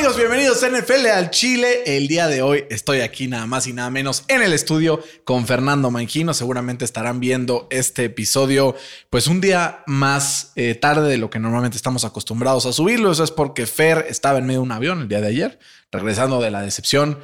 [0.00, 0.28] ¿Qué tal amigos?
[0.30, 1.82] Bienvenidos a NFL al Chile.
[1.84, 5.46] El día de hoy estoy aquí nada más y nada menos en el estudio con
[5.46, 6.32] Fernando Manquino.
[6.32, 8.74] Seguramente estarán viendo este episodio
[9.10, 13.12] pues un día más eh, tarde de lo que normalmente estamos acostumbrados a subirlo.
[13.12, 15.58] Eso es porque Fer estaba en medio de un avión el día de ayer,
[15.92, 17.18] regresando de la decepción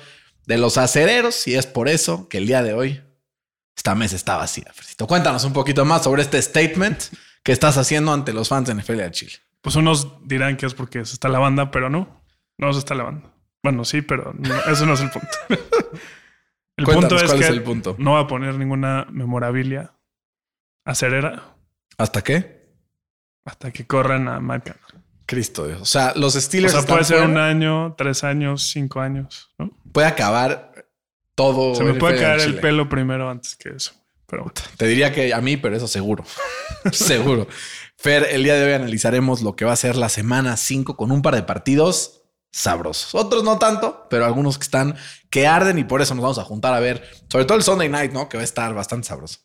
[0.45, 3.03] de los acereros y es por eso que el día de hoy
[3.75, 4.71] esta mesa está vacía.
[4.75, 5.07] Fercito.
[5.07, 7.05] Cuéntanos un poquito más sobre este statement
[7.43, 9.33] que estás haciendo ante los fans de NFL al Chile.
[9.63, 12.26] Pues unos dirán que es porque está lavando, pero no.
[12.59, 13.33] No se está lavando.
[13.63, 15.29] Bueno, sí, pero no, eso no es el punto.
[16.77, 17.97] el Cuéntanos, punto es ¿cuál que es el punto?
[17.99, 19.93] no va a poner ninguna memorabilia
[20.85, 21.57] acerera
[21.99, 22.57] ¿Hasta qué?
[23.45, 24.77] hasta que corran a Macan.
[25.25, 25.81] Cristo Dios.
[25.81, 27.31] O sea, los O Steelers sea, están puede ser fuera.
[27.33, 29.71] un año, tres años, cinco años, ¿no?
[29.93, 30.73] puede acabar
[31.35, 31.75] todo.
[31.75, 33.93] Se me puede caer el pelo primero antes que eso.
[34.27, 34.53] Pero.
[34.77, 36.25] Te diría que a mí, pero eso seguro.
[36.93, 37.47] seguro.
[37.97, 41.11] Fer, el día de hoy analizaremos lo que va a ser la semana 5 con
[41.13, 42.25] un par de partidos
[42.57, 43.15] sabrosos.
[43.15, 44.97] Otros no tanto, pero algunos que están
[45.29, 47.89] que arden y por eso nos vamos a juntar a ver, sobre todo el Sunday
[47.89, 48.29] night, ¿no?
[48.29, 49.41] Que va a estar bastante sabroso.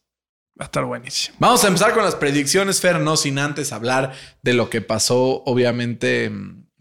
[0.60, 1.36] va a estar buenísimo.
[1.40, 5.44] Vamos a empezar con las predicciones, Fer, no sin antes hablar de lo que pasó,
[5.46, 6.32] obviamente,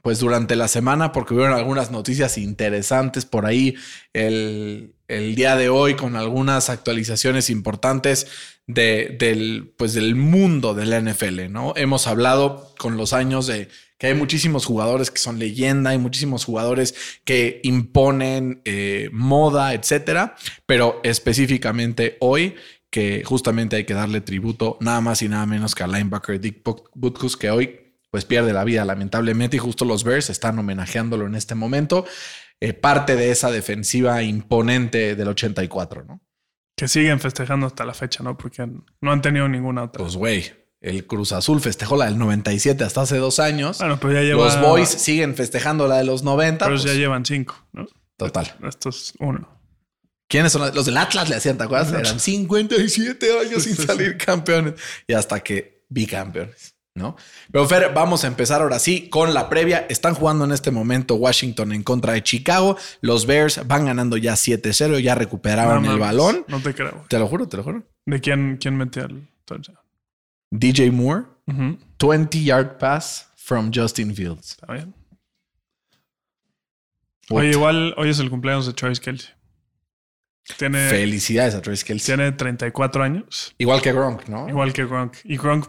[0.03, 3.75] pues durante la semana, porque hubieron algunas noticias interesantes por ahí
[4.13, 8.29] el, el día de hoy con algunas actualizaciones importantes
[8.69, 11.73] de, del, pues del mundo de la NFL, ¿no?
[11.75, 13.69] Hemos hablado con los años de
[14.01, 20.37] que hay muchísimos jugadores que son leyenda, hay muchísimos jugadores que imponen eh, moda, etcétera,
[20.65, 22.55] pero específicamente hoy
[22.89, 26.63] que justamente hay que darle tributo nada más y nada menos que al linebacker Dick
[26.95, 31.35] Butkus, que hoy pues pierde la vida lamentablemente y justo los Bears están homenajeándolo en
[31.35, 32.07] este momento,
[32.59, 36.23] eh, parte de esa defensiva imponente del 84, ¿no?
[36.75, 38.39] Que siguen festejando hasta la fecha, ¿no?
[38.39, 38.67] Porque
[39.03, 40.03] no han tenido ninguna otra.
[40.03, 43.79] Pues güey, el Cruz Azul festejó la del 97 hasta hace dos años.
[43.79, 44.45] bueno, pero ya lleva.
[44.45, 46.65] los Boys siguen festejando la de los 90.
[46.65, 47.87] Pero pues, ya llevan cinco, ¿no?
[48.17, 48.55] Total.
[48.67, 49.61] Esto es uno.
[50.29, 51.29] ¿Quiénes son los, del Atlas?
[51.29, 51.93] Le hacían, ¿te acuerdas?
[51.93, 54.75] Eran 57 años sin salir campeones
[55.07, 57.17] y hasta que bicampeones, ¿no?
[57.51, 59.87] Pero Fer, vamos a empezar ahora sí con la previa.
[59.89, 62.77] Están jugando en este momento Washington en contra de Chicago.
[63.01, 66.45] Los Bears van ganando ya 7-0, ya recuperaron No el balón.
[66.47, 67.05] No te creo.
[67.09, 67.83] Te lo juro, te lo juro.
[68.07, 69.79] ¿De quién, quién metió el touchdown?
[70.51, 74.51] DJ Moore, Ujú, 20 yard pass from Justin Fields.
[74.53, 74.95] Está bien.
[77.29, 77.41] Puta.
[77.41, 79.31] Oye, igual hoy es el cumpleaños de Travis Kelsey.
[80.59, 82.07] Tiene, Felicidades a Travis Kelsey.
[82.17, 84.49] tiene 34 años, Igual que Gronk, ¿no?
[84.49, 85.17] igual que Gronk.
[85.25, 85.69] Y Gronk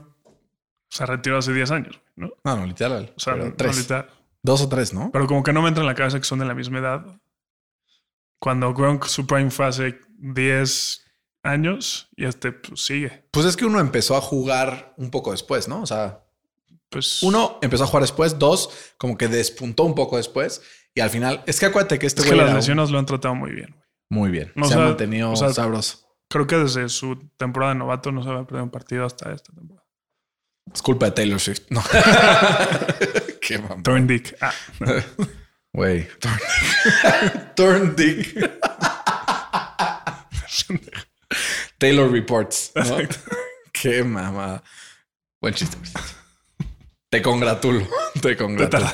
[0.90, 2.32] se retiró hace 10 años, ¿no?
[2.44, 3.14] No, no, literal.
[3.16, 3.78] O sea, pero no tres.
[3.78, 4.10] literal.
[4.42, 5.12] Dos o tres, ¿no?
[5.12, 7.06] Pero como que no me entra en la cabeza que son de la misma edad.
[8.40, 11.06] Cuando Gronk su prime fue hace 10
[11.44, 13.26] años y este pues, sigue.
[13.32, 15.82] Pues es que uno empezó a jugar un poco después, ¿no?
[15.82, 16.24] O sea,
[16.90, 20.62] Pues uno empezó a jugar después, dos como que despuntó un poco después
[20.94, 23.00] y al final es que acuérdate que este es que güey las un- lesiones lo
[23.00, 23.70] han tratado muy bien.
[23.72, 23.84] güey.
[24.10, 26.08] muy bien, No, se o sea, ha mantenido o sea, sabroso.
[26.30, 29.52] Creo que desde su temporada de novato no se había perdido un partido hasta esta
[29.54, 29.86] temporada.
[30.74, 31.64] Es culpa de Taylor Swift.
[31.70, 31.84] No.
[33.42, 33.82] Qué mamá.
[33.84, 34.38] Turn Dick.
[34.40, 34.54] Ah,
[35.74, 36.06] Güey.
[37.56, 38.36] Turn dick.
[41.82, 42.74] Taylor Reports.
[42.76, 42.98] ¿no?
[43.74, 44.62] Qué mamá.
[45.42, 45.76] Buen chiste.
[47.10, 47.88] Te congratulo.
[48.22, 48.86] Te congratulo.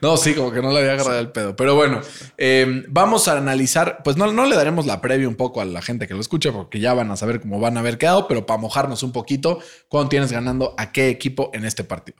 [0.00, 1.56] No, sí, como que no le había agarrado el pedo.
[1.56, 2.00] Pero bueno,
[2.38, 4.02] eh, vamos a analizar.
[4.04, 6.52] Pues no, no le daremos la previa un poco a la gente que lo escucha,
[6.52, 9.58] porque ya van a saber cómo van a haber quedado, pero para mojarnos un poquito,
[9.88, 12.18] ¿cuándo tienes ganando a qué equipo en este partido?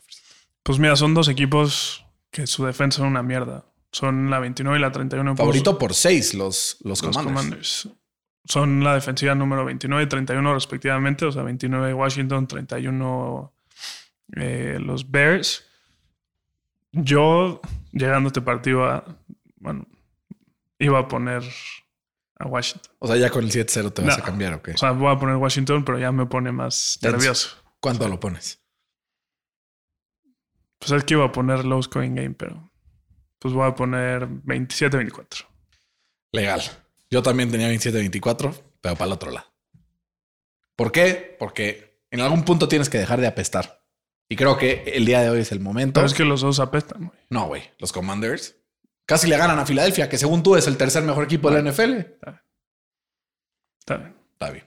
[0.65, 3.67] Pues mira, son dos equipos que su defensa son una mierda.
[3.93, 5.31] Son la 29 y la 31.
[5.31, 7.17] en Favorito por seis, los, los, los.
[7.17, 7.89] Commanders.
[8.45, 11.25] Son la defensiva número 29 y 31 respectivamente.
[11.27, 13.53] O sea, 29 Washington, 31
[14.37, 15.67] eh, los Bears.
[16.93, 17.61] Yo,
[17.93, 19.05] llegando a este partido, a,
[19.57, 19.87] bueno,
[20.79, 21.43] iba a poner
[22.39, 22.93] a Washington.
[22.99, 24.23] O sea, ya con el 7-0 te vas No.
[24.23, 24.71] a cambiar, ¿ok?
[24.75, 27.57] O sea, voy a poner Washington, pero ya me pone más nervioso.
[27.81, 28.61] ¿Cuánto lo pones?
[30.79, 32.71] Pues es que iba a poner low scoring game, pero
[33.39, 35.47] pues voy a poner 27-24.
[36.33, 36.63] Legal.
[37.11, 39.47] Yo también tenía 27-24, pero para el otro lado.
[40.77, 41.37] ¿Por qué?
[41.39, 43.83] Porque en algún punto tienes que dejar de apestar.
[44.29, 45.95] Y creo que el día de hoy es el momento.
[46.01, 47.19] Pero es que los dos apestan, güey.
[47.31, 47.65] No, güey.
[47.79, 48.57] Los Commanders
[49.05, 51.71] casi le ganan a Filadelfia, que según tú es el tercer mejor equipo de la
[51.73, 51.93] NFL.
[53.81, 54.15] Está bien.
[54.33, 54.65] Está bien.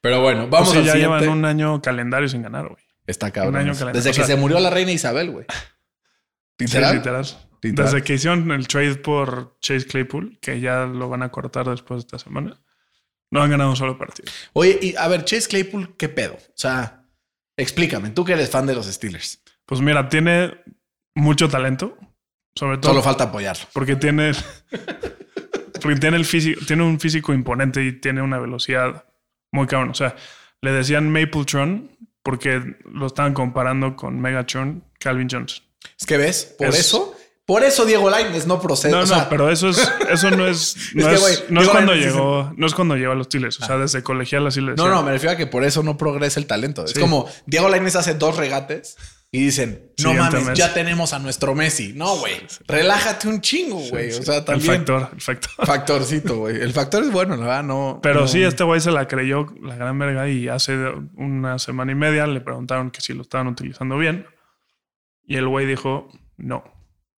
[0.00, 1.20] Pero bueno, vamos sí, al ya siguiente.
[1.20, 2.82] llevan un año calendario sin ganar, güey.
[3.06, 3.54] Está cabrón.
[3.54, 3.80] un año eso.
[3.80, 3.98] calendario.
[4.04, 5.46] Desde O que sea- se murió la reina Isabel, güey.
[6.58, 7.26] Sí, Literal.
[7.62, 7.92] Literal.
[7.92, 11.98] Desde que hicieron el trade por Chase Claypool, que ya lo van a cortar después
[11.98, 12.60] de esta semana,
[13.30, 14.30] no han ganado un solo partido.
[14.54, 16.34] Oye, y a ver, Chase Claypool, ¿qué pedo?
[16.34, 17.04] O sea,
[17.56, 19.42] explícame, tú que eres fan de los Steelers.
[19.66, 20.58] Pues mira, tiene
[21.14, 21.96] mucho talento,
[22.54, 23.64] sobre todo Solo falta apoyarlo.
[23.72, 24.32] porque tiene,
[25.80, 29.04] porque tiene el físico, tiene un físico imponente y tiene una velocidad
[29.52, 29.90] muy cabrón.
[29.90, 30.16] O sea,
[30.60, 32.62] le decían Mapletron porque
[32.92, 35.64] lo estaban comparando con Megatron, Calvin Johnson.
[35.98, 37.14] Es que ves, por Es- eso,
[37.50, 38.92] por eso Diego Lainez no procede.
[38.92, 41.68] No, o no, pero eso es, eso no es, no que, es, güey, no es
[41.68, 43.58] cuando dices- llegó, no es cuando llegó a los Steelers.
[43.60, 45.96] O sea, desde colegial así le No, no, me refiero a que por eso no
[45.96, 46.84] progresa el talento.
[46.84, 47.00] Es Sí.
[47.00, 48.96] como Diego Lainez hace dos regates
[49.32, 51.92] y dicen, no Siguiente mames, ya tenemos a nuestro Messi.
[51.92, 52.34] No, güey,
[52.68, 54.10] relájate un chingo, güey.
[54.12, 54.76] O sea, el también.
[54.76, 55.66] factor, el factor.
[55.66, 56.54] Factorcito, güey.
[56.60, 57.98] El factor es bueno, la verdad, no.
[58.00, 60.76] Pero no- sí, este güey se la creyó la gran verga y hace
[61.16, 64.24] una semana y media le preguntaron que si lo estaban utilizando bien.
[65.26, 66.62] Y el güey dijo no.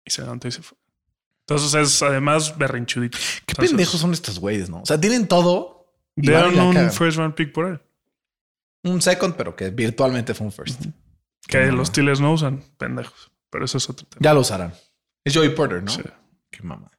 [0.05, 0.77] Y se levantó y se fue.
[1.47, 3.17] Entonces es además berrinchudito.
[3.45, 4.81] Qué Entonces, pendejos son estos güeyes, ¿no?
[4.81, 5.87] O sea, tienen todo.
[6.15, 6.91] y Dieron un cagan.
[6.91, 7.81] first round pick por él.
[8.83, 10.81] Un second, pero que virtualmente fue un first.
[11.47, 11.89] Que los.
[11.89, 13.31] Steelers no usan, pendejos.
[13.49, 14.19] Pero eso es otro tema.
[14.21, 14.73] Ya lo usarán.
[15.23, 15.91] Es Joey Porter, ¿no?
[15.91, 16.01] Sí.
[16.49, 16.89] Qué mamá.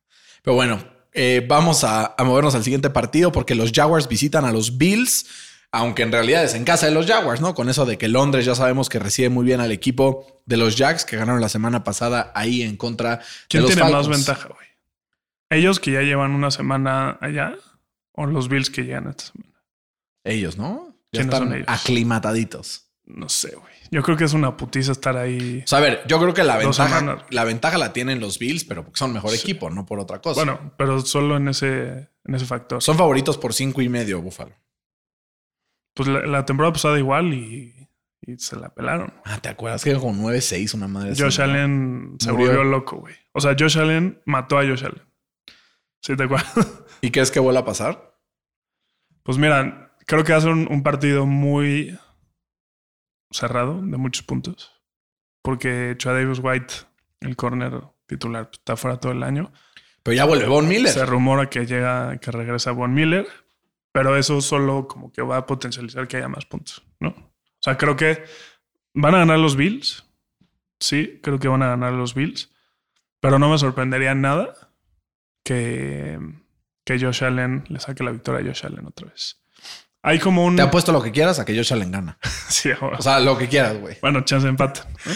[0.43, 4.53] Pero bueno, eh, vamos a, a movernos al siguiente partido porque los Jaguars visitan a
[4.53, 5.27] los Bills,
[5.75, 7.55] aunque en realidad es en casa de los Jaguars, ¿no?
[7.55, 10.76] Con eso de que Londres ya sabemos que recibe muy bien al equipo de los
[10.76, 14.09] Jags que ganaron la semana pasada ahí en contra ¿Quién de los tiene Falcons.
[14.09, 14.67] más ventaja, güey?
[15.50, 17.55] ¿Ellos que ya llevan una semana allá
[18.12, 19.53] o los Bills que llegan esta semana?
[20.25, 20.88] Ellos, ¿no?
[21.12, 21.67] Ya ¿Quiénes están son ellos?
[21.69, 22.87] aclimataditos.
[23.06, 23.75] No sé, güey.
[23.91, 25.62] Yo creo que es una putiza estar ahí.
[25.65, 27.23] O sea, a ver, yo creo que la ventaja, semanas.
[27.31, 29.41] la ventaja la tienen los Bills, pero porque son mejor Sí.
[29.41, 30.43] equipo, no por otra cosa.
[30.44, 32.82] Bueno, pero solo en ese, en ese factor.
[32.82, 34.55] son favoritos por cinco y medio, Búfalo.
[35.94, 37.88] Pues la, la temporada pasada igual y,
[38.23, 39.14] y se la pelaron.
[39.25, 41.41] Ah, ¿te acuerdas que con 9-6 una madre así, Josh?
[41.41, 42.46] Allen se Murió.
[42.49, 43.14] volvió loco, güey.
[43.32, 45.02] O sea, Josh Allen mató a Josh Allen.
[46.02, 46.55] ¿Sí te acuerdas?
[47.00, 48.19] ¿Y crees que vuelva a pasar?
[49.23, 51.99] Pues mira, creo que hace un, un partido muy
[53.31, 54.73] cerrado, de muchos puntos.
[55.43, 56.75] Porque Davis White,
[57.20, 59.52] el corner titular, pues, está fuera todo el año.
[60.02, 60.93] Pero ya vuelve Von Miller.
[60.93, 63.26] Se rumora que llega, que regresa Von Miller,
[63.94, 67.11] pero eso solo como que va a potencializar que haya más puntos, ¿no?
[67.11, 68.25] O sea, creo que
[68.93, 70.05] van a ganar los Bills.
[70.81, 72.50] Sí, creo que van a ganar los Bills.
[73.20, 74.73] Pero no me sorprendería nada
[75.44, 76.19] que,
[76.85, 79.41] que Josh Allen le saque la victoria a Josh Allen otra vez.
[80.02, 80.56] Hay como un.
[80.56, 82.19] Te apuesto lo que quieras a que Josh Allen gana.
[82.49, 83.96] Sí, O sea, lo que quieras, güey.
[84.02, 84.81] bueno, chance de empate.
[85.06, 85.12] ¿no?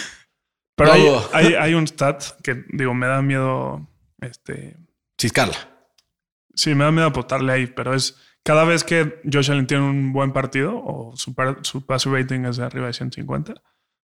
[0.77, 3.89] Pero No hay, hay, hay un stat que, digo, me da miedo.
[4.21, 4.77] Este,
[5.19, 5.57] Chiscarla.
[6.55, 8.17] Sí, me da miedo apostarle ahí, pero es
[8.49, 12.57] cada vez que Josh Allen tiene un buen partido o su, su passer rating es
[12.57, 13.53] de arriba de 150,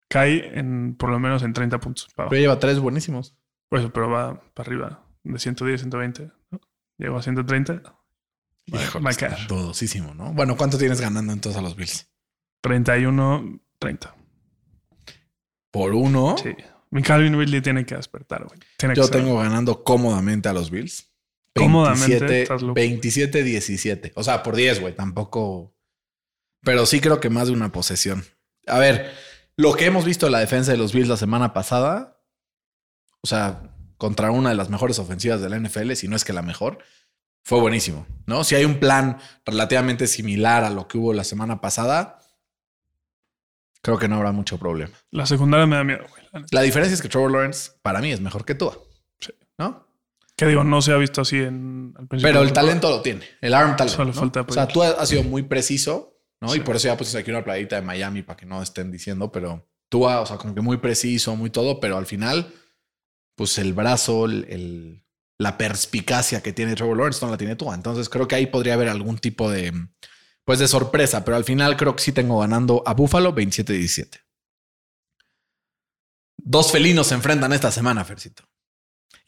[0.09, 2.09] cae en por lo menos en 30 puntos.
[2.17, 3.37] Pero lleva tres buenísimos.
[3.69, 6.31] Por eso, pero va para arriba de 110, 120.
[6.53, 6.61] ¿no?
[6.97, 7.75] Llegó a 130.
[7.75, 9.47] Va- Híjole, va a está caer.
[9.47, 10.33] dudosísimo, ¿no?
[10.33, 12.11] Bueno, ¿cuánto tienes ganando entonces a los Bills?
[12.63, 14.15] 31, 30.
[15.71, 16.37] Por uno.
[16.43, 16.55] Sí.
[16.91, 18.59] Mi Calvin Ridley tiene que despertar, güey.
[18.79, 21.10] Tiene Yo tengo ganando cómodamente a los Bills.
[21.55, 22.81] Cómodamente, 27, estás loco.
[22.81, 24.13] 27-17.
[24.15, 24.95] O sea, por 10, güey.
[24.95, 25.75] Tampoco.
[26.63, 28.25] Pero sí creo que más de una posesión.
[28.67, 29.13] A ver,
[29.57, 32.23] lo que hemos visto de la defensa de los Bills la semana pasada,
[33.23, 33.63] o sea,
[33.97, 36.79] contra una de las mejores ofensivas de la NFL, si no es que la mejor,
[37.43, 38.45] fue buenísimo, ¿no?
[38.45, 42.21] Si hay un plan relativamente similar a lo que hubo la semana pasada,
[43.83, 44.93] creo que no habrá mucho problema.
[45.11, 46.45] La secundaria me da miedo, güey.
[46.51, 48.71] La diferencia es que Trevor Lawrence para mí es mejor que tú,
[49.21, 49.33] Sí.
[49.59, 49.87] ¿no?
[50.41, 53.27] Que digo, no se ha visto así en al principio Pero el talento lo tiene,
[53.43, 53.95] el arm talent.
[53.95, 54.19] Solo ¿no?
[54.19, 56.49] falta o sea, tú has sido muy preciso, ¿no?
[56.49, 56.59] Sí.
[56.59, 59.31] Y por eso ya puse aquí una playita de Miami para que no estén diciendo,
[59.31, 62.55] pero tú, o sea, como que muy preciso, muy todo, pero al final,
[63.37, 65.05] pues el brazo, el, el-
[65.39, 67.71] la perspicacia que tiene Trevor Lawrence no la tiene tú.
[67.73, 69.73] Entonces creo que ahí podría haber algún tipo de,
[70.47, 74.21] pues de sorpresa, pero al final creo que sí tengo ganando a Buffalo 27-17.
[76.39, 78.50] Dos felinos se enfrentan esta semana, Fercito.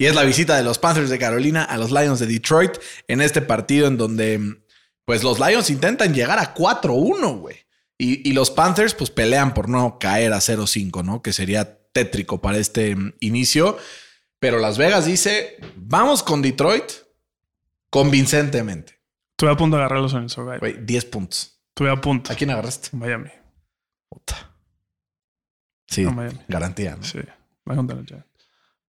[0.02, 2.72] Y es la visita de los Panthers de Carolina a los Lions de Detroit
[3.06, 4.64] en este partido en donde
[5.04, 7.58] pues los Lions intentan llegar a 4-1, güey.
[7.98, 11.22] Y, y los Panthers pues pelean por no caer a 0-5, ¿no?
[11.22, 13.78] Que sería tétrico para este mm, inicio.
[14.40, 16.90] Pero Las Vegas dice, vamos con Detroit
[17.88, 18.98] convincentemente.
[19.34, 20.58] Estuve a punto de agarrarlos en el Survivor.
[20.58, 21.60] Güey, 10 puntos.
[21.68, 22.32] Estuve a punto.
[22.32, 22.88] ¿A quién agarraste?
[22.96, 23.30] Miami.
[24.08, 24.52] Puta.
[25.86, 26.40] Sí, A Miami.
[26.48, 27.04] garantía, ¿no?
[27.04, 27.20] Sí,
[27.70, 28.31] va contra los Giants.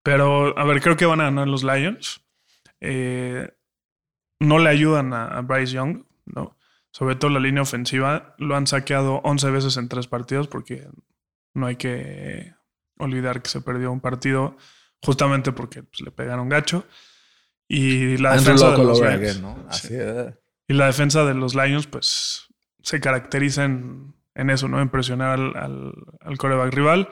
[0.03, 2.21] Pero, a ver, creo que van a ganar los Lions.
[2.81, 3.49] Eh,
[4.39, 6.57] no le ayudan a, a Bryce Young, ¿no?
[6.93, 10.87] sobre todo la línea ofensiva, lo han saqueado 11 veces en tres partidos porque
[11.55, 12.53] no hay que
[12.99, 14.55] olvidar que se perdió un partido
[15.01, 16.85] justamente porque pues, le pegaron gacho.
[17.67, 19.55] Y la Andrew defensa de los Lions, again, ¿no?
[19.71, 19.87] sí.
[19.87, 20.33] Así es.
[20.67, 22.45] Y la defensa de los Lions, pues,
[22.83, 24.79] se caracteriza en, en eso, ¿no?
[24.79, 27.09] En presionar al, al, al coreback rival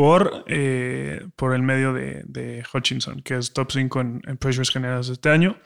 [0.00, 4.70] por, eh, por el medio de, de Hutchinson, que es top 5 en, en pressures
[4.70, 5.60] generados este año.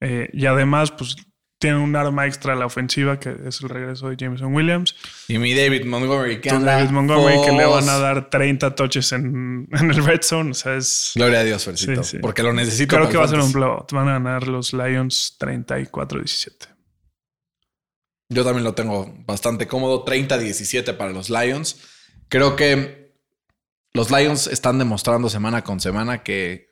[0.00, 1.16] Eh, y además, pues,
[1.58, 4.94] tiene un arma extra a la ofensiva, que es el regreso de Jameson Williams.
[5.26, 9.10] Y mi David Montgomery, que anda David Montgomery, que le van a dar 30 touches
[9.10, 10.52] en, en el red zone.
[10.52, 11.10] O sea, es...
[11.16, 12.04] Gloria a Dios, Fercito.
[12.04, 12.18] Sí, sí.
[12.20, 12.94] Porque lo necesito.
[12.94, 13.90] Creo que va a ser un blowout.
[13.90, 16.68] Van a ganar los Lions 34-17.
[18.28, 20.04] Yo también lo tengo bastante cómodo.
[20.04, 21.80] 30-17 para los Lions.
[22.28, 23.01] Creo que
[23.94, 26.68] los Lions están demostrando semana con semana que,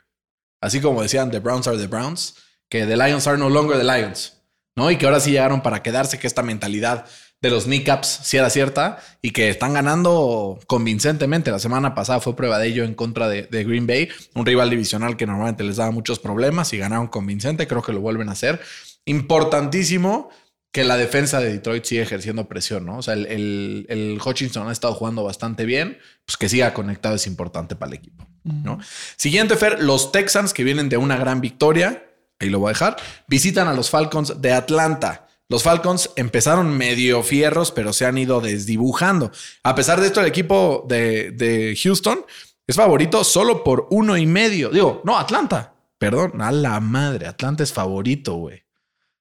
[0.60, 2.36] así como decían, the Browns are the Browns,
[2.68, 4.42] que the Lions are no longer the Lions,
[4.76, 4.90] ¿no?
[4.90, 7.06] Y que ahora sí llegaron para quedarse, que esta mentalidad
[7.42, 11.50] de los kneecaps sí era cierta y que están ganando convincentemente.
[11.50, 14.68] La semana pasada fue prueba de ello en contra de, de Green Bay, un rival
[14.68, 17.66] divisional que normalmente les daba muchos problemas y ganaron convincente.
[17.66, 18.60] Creo que lo vuelven a hacer.
[19.06, 20.30] Importantísimo
[20.72, 22.98] que la defensa de Detroit sigue ejerciendo presión, ¿no?
[22.98, 27.16] O sea, el, el, el Hutchinson ha estado jugando bastante bien, pues que siga conectado
[27.16, 28.78] es importante para el equipo, ¿no?
[29.16, 32.04] Siguiente, Fer, los Texans que vienen de una gran victoria,
[32.38, 32.96] ahí lo voy a dejar,
[33.26, 35.26] visitan a los Falcons de Atlanta.
[35.48, 39.32] Los Falcons empezaron medio fierros, pero se han ido desdibujando.
[39.64, 42.24] A pesar de esto, el equipo de, de Houston
[42.68, 44.70] es favorito solo por uno y medio.
[44.70, 45.74] Digo, no, Atlanta.
[45.98, 47.26] Perdón, a la madre.
[47.26, 48.62] Atlanta es favorito, güey.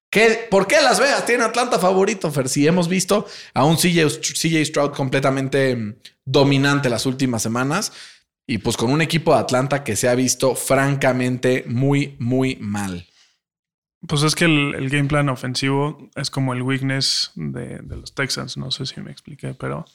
[0.09, 2.49] ¿Qué, ¿Por qué Las Vegas tiene Atlanta favorito, Fer?
[2.49, 7.91] Si hemos visto a un CJ, Stroud completamente mm, dominante las últimas semanas
[8.47, 13.05] y pues con un equipo de Atlanta que se ha visto francamente muy, muy mal.
[14.07, 18.57] Pues es que el, game plan ofensivo es como el weakness de, los Texans.
[18.57, 19.85] No sé si me expliqué, pero.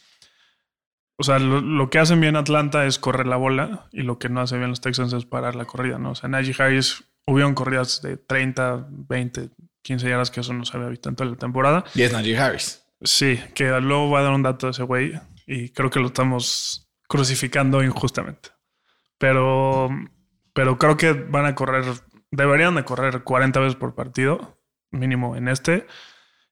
[1.17, 4.41] O sea, lo, que hacen bien Atlanta es correr la bola y lo que no
[4.41, 6.11] hace bien los Texans es parar la corrida, ¿no?
[6.11, 9.51] O sea, Najee Harris hubieron corridas de 30, 20,
[9.85, 11.85] 15 yardas que eso no se había visto en toda la temporada.
[11.95, 12.83] Y es Najee Harris.
[13.03, 15.13] Sí, que luego voy a dar un dato de ese güey
[15.47, 18.49] y creo que lo estamos crucificando injustamente.
[19.19, 19.91] Pero,
[20.55, 21.85] pero creo que van a correr,
[22.31, 24.59] deberían de correr 40 veces por partido,
[24.91, 25.87] mínimo en este,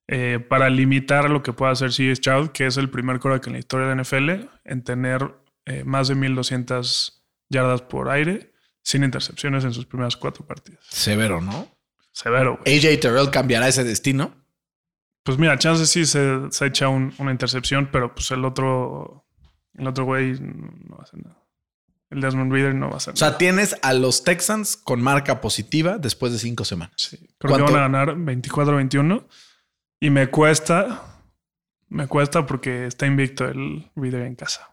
[0.08, 3.52] eh, para limitar lo que pueda hacer CJ Stroud, que es el primer quarterback en
[3.54, 4.30] la historia de la NFL
[4.64, 5.34] en tener
[5.64, 10.84] eh, más de 1200 yardas por aire sin intercepciones en sus primeras cuatro partidos.
[10.90, 11.68] Severo, ¿no?
[12.12, 12.78] Severo, güey.
[12.78, 14.34] AJ Terrell cambiará ese destino.
[15.24, 19.24] Pues mira, chance sí se, se echa un- una intercepción, pero pues el otro,
[19.74, 21.38] el otro güey no va a hacer nada.
[22.10, 23.38] El Desmond Reader no va a hacer O sea, nada.
[23.38, 26.94] tienes a los Texans con marca positiva después de cinco semanas.
[26.96, 29.26] Sí, creo van a ganar 24-21
[30.00, 31.22] y me cuesta,
[31.88, 34.68] me cuesta porque está invicto el Reader en casa.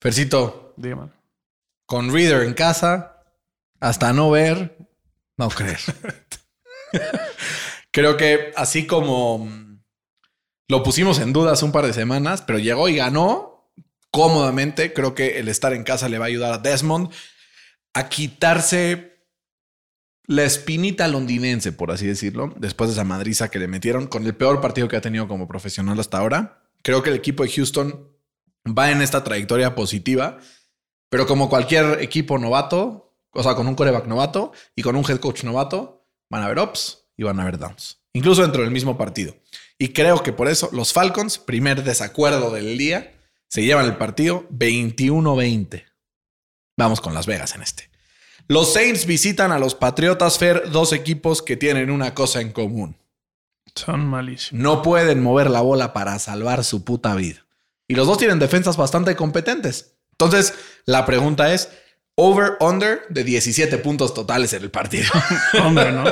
[0.00, 1.10] Fercito, Dígame.
[1.86, 3.22] con Reader en casa,
[3.80, 4.76] hasta no ver,
[5.40, 5.80] no creer.
[7.90, 9.48] Creo que así como
[10.68, 13.72] lo pusimos en duda hace un par de semanas, pero llegó y ganó
[14.10, 14.92] cómodamente.
[14.92, 17.10] Creo que el estar en casa le va a ayudar a Desmond
[17.94, 19.24] a quitarse
[20.26, 24.36] la espinita londinense, por así decirlo, después de esa madriza que le metieron con el
[24.36, 26.62] peor partido que ha tenido como profesional hasta ahora.
[26.82, 28.08] Creo que el equipo de Houston
[28.66, 30.38] va en esta trayectoria positiva,
[31.08, 35.18] pero como cualquier equipo novato, o sea, con un coreback novato y con un head
[35.18, 38.96] coach novato, van a haber ups y van a haber downs, incluso dentro del mismo
[38.96, 39.36] partido.
[39.78, 43.14] Y creo que por eso los Falcons, primer desacuerdo del día,
[43.48, 45.84] se llevan el partido 21-20.
[46.76, 47.90] Vamos con Las Vegas en este.
[48.46, 52.96] Los Saints visitan a los Patriotas Fer, dos equipos que tienen una cosa en común.
[53.74, 54.62] Son malísimos.
[54.62, 57.46] No pueden mover la bola para salvar su puta vida.
[57.86, 59.96] Y los dos tienen defensas bastante competentes.
[60.12, 61.70] Entonces, la pregunta es,
[62.16, 65.08] over-under de 17 puntos totales en el partido.
[65.64, 66.04] Hombre, ¿no?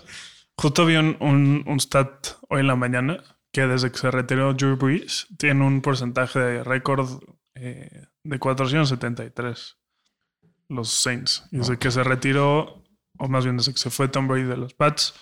[0.56, 4.54] Justo vi un, un, un stat hoy en la mañana que desde que se retiró
[4.54, 7.22] Drew Brees tiene un porcentaje de récord
[7.54, 9.76] eh, de 473
[10.68, 11.44] los Saints.
[11.50, 12.82] Y desde que se retiró,
[13.18, 15.14] o más bien desde que se fue Tom Brady de los Pats,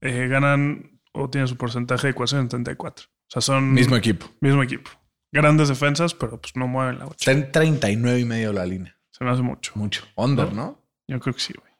[0.00, 3.06] eh, ganan o tienen su porcentaje de 474.
[3.06, 4.30] O sea, son Mismo equipo.
[4.40, 4.90] mismo equipo.
[5.30, 7.16] Grandes defensas, pero pues no mueven la bocha.
[7.18, 8.98] Está en 39 y medio la línea.
[9.12, 9.72] Se me hace mucho.
[9.76, 10.04] Mucho.
[10.16, 10.82] Under, ¿no?
[11.06, 11.72] Yo creo que sí, güey.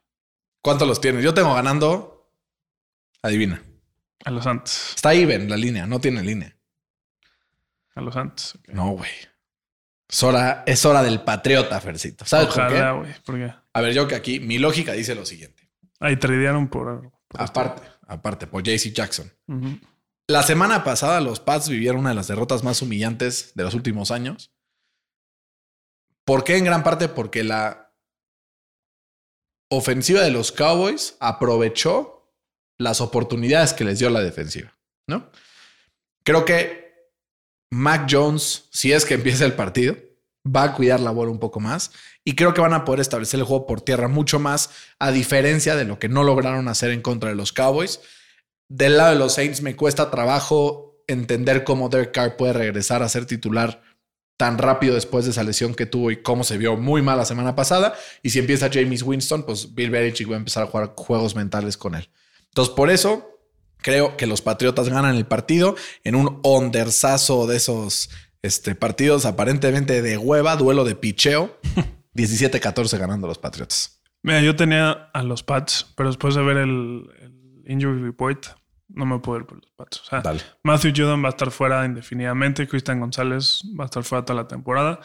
[0.62, 1.24] ¿Cuántos los tienes?
[1.24, 2.30] Yo tengo ganando.
[3.22, 3.60] Adivina.
[4.24, 4.92] A los Santos.
[4.94, 6.56] Está even la línea, no tiene línea.
[7.94, 8.58] A los Santos.
[8.68, 9.10] No, güey.
[10.08, 12.24] Es hora, es hora del patriota, Fercito.
[12.24, 12.98] ¿Sabes por Ojalá, qué?
[12.98, 13.14] güey.
[13.24, 15.68] Porque A ver, yo que aquí, mi lógica dice lo siguiente.
[16.00, 17.10] ahí tradearon por.
[17.28, 19.32] por Aparte, aparte, por JC Jackson.
[20.28, 24.10] La semana pasada los Pats vivieron una de las derrotas más humillantes de los últimos
[24.10, 24.51] años.
[26.24, 26.56] ¿Por qué?
[26.56, 27.92] En gran parte porque la
[29.70, 32.34] ofensiva de los Cowboys aprovechó
[32.78, 34.76] las oportunidades que les dio la defensiva,
[35.08, 35.30] ¿no?
[36.24, 36.82] Creo que
[37.70, 39.96] Mac Jones, si es que empieza el partido,
[40.44, 41.92] va a cuidar la bola un poco más
[42.24, 45.76] y creo que van a poder establecer el juego por tierra mucho más, a diferencia
[45.76, 48.00] de lo que no lograron hacer en contra de los Cowboys.
[48.68, 53.08] Del lado de los Saints me cuesta trabajo entender cómo Derek Carr puede regresar a
[53.08, 53.82] ser titular
[54.36, 57.24] tan rápido después de esa lesión que tuvo y cómo se vio muy mal la
[57.24, 57.94] semana pasada.
[58.22, 61.76] Y si empieza James Winston, pues Bill Belichick va a empezar a jugar juegos mentales
[61.76, 62.08] con él.
[62.48, 63.38] Entonces, por eso
[63.78, 68.10] creo que los Patriotas ganan el partido en un ondersazo de esos
[68.42, 71.58] este, partidos aparentemente de hueva, duelo de picheo.
[72.14, 74.02] 17-14 ganando los Patriotas.
[74.22, 78.46] Mira, yo tenía a los Pats, pero después de ver el, el injury report,
[78.94, 80.00] no me puedo ir por los Pats.
[80.00, 80.40] O sea, Dale.
[80.64, 82.66] Matthew Judon va a estar fuera indefinidamente.
[82.68, 85.00] Christian González va a estar fuera toda la temporada.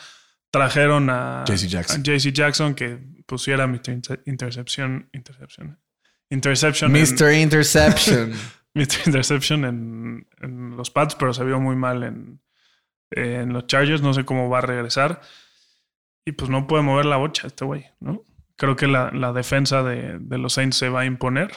[0.51, 2.03] Trajeron a JC Jackson.
[2.03, 3.89] Jackson que pusiera Mr.
[3.91, 5.09] Inter- Intercepción.
[5.13, 5.79] Intercepción.
[6.29, 6.95] Interception.
[6.95, 7.33] en- Mr.
[7.33, 8.33] Interception.
[8.73, 9.07] Mr.
[9.07, 12.41] Interception en, en los Pats, pero se vio muy mal en,
[13.11, 14.01] en los Chargers.
[14.01, 15.21] No sé cómo va a regresar.
[16.25, 18.21] Y pues no puede mover la bocha este güey, ¿no?
[18.57, 21.51] Creo que la, la defensa de, de los Saints se va a imponer.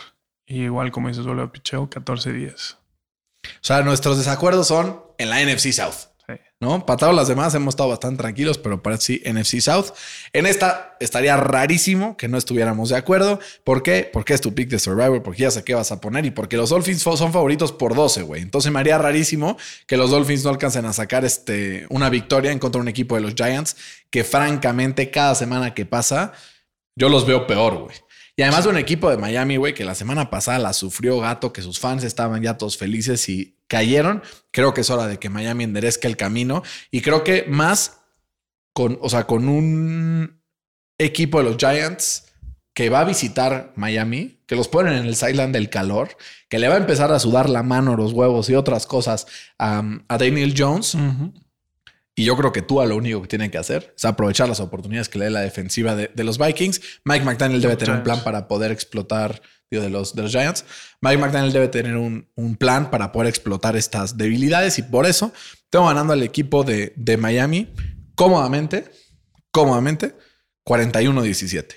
[0.51, 2.75] Y igual, como dices, vuelve a picheo, 14-10.
[2.75, 6.11] O sea, nuestros desacuerdos son en la NFC South.
[6.27, 6.35] Sí.
[6.59, 6.85] ¿no?
[6.85, 9.93] Para todos los demás hemos estado bastante tranquilos, pero para sí, NFC South.
[10.33, 13.39] En esta estaría rarísimo que no estuviéramos de acuerdo.
[13.63, 14.11] ¿Por qué?
[14.13, 16.57] Porque es tu pick de Survivor, porque ya sé qué vas a poner y porque
[16.57, 18.43] los Dolphins son favoritos por 12, güey.
[18.43, 22.59] Entonces me haría rarísimo que los Dolphins no alcancen a sacar este, una victoria en
[22.59, 23.77] contra de un equipo de los Giants
[24.11, 26.33] que francamente cada semana que pasa
[26.97, 27.97] yo los veo peor, güey.
[28.41, 31.53] Y además de un equipo de Miami, güey, que la semana pasada la sufrió gato,
[31.53, 34.23] que sus fans estaban ya todos felices y cayeron.
[34.51, 36.63] Creo que es hora de que Miami enderezca el camino.
[36.91, 38.01] Y creo que más
[38.73, 40.41] con, o sea, con un
[40.97, 42.29] equipo de los Giants
[42.73, 46.17] que va a visitar Miami, que los ponen en el sideline del calor,
[46.49, 49.27] que le va a empezar a sudar la mano, los huevos y otras cosas
[49.59, 50.97] a Daniel Jones.
[52.21, 54.61] Y yo creo que tú a lo único que tiene que hacer es aprovechar las
[54.61, 57.01] oportunidades que le dé la defensiva de, de los Vikings.
[57.05, 60.67] Mike McDaniel debe tener un plan para poder explotar, digo, de los, de los Giants.
[61.01, 65.33] Mike McDaniel debe tener un, un plan para poder explotar estas debilidades y por eso
[65.71, 67.73] tengo ganando al equipo de, de Miami
[68.17, 68.91] cómodamente,
[69.51, 70.15] cómodamente,
[70.67, 71.75] 41-17.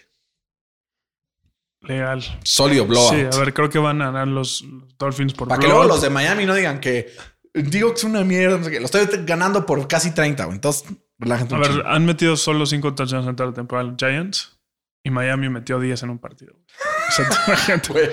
[1.84, 2.21] Legal.
[2.43, 3.13] Sólido blowout.
[3.13, 4.65] Sí, a ver, creo que van a ganar los,
[4.99, 7.13] Dolphins por Para que luego los de Miami no digan que
[7.53, 8.79] digo que es una mierda, no sé qué.
[8.79, 10.55] Lo estoy ganando por casi 30, güey.
[10.55, 10.85] Entonces,
[11.19, 11.87] relájate A ver, chingo.
[11.87, 14.57] han metido solo 5 touchdowns en toda la temporada Giants
[15.03, 16.53] y Miami metió 10 en un partido.
[17.89, 18.09] Güey,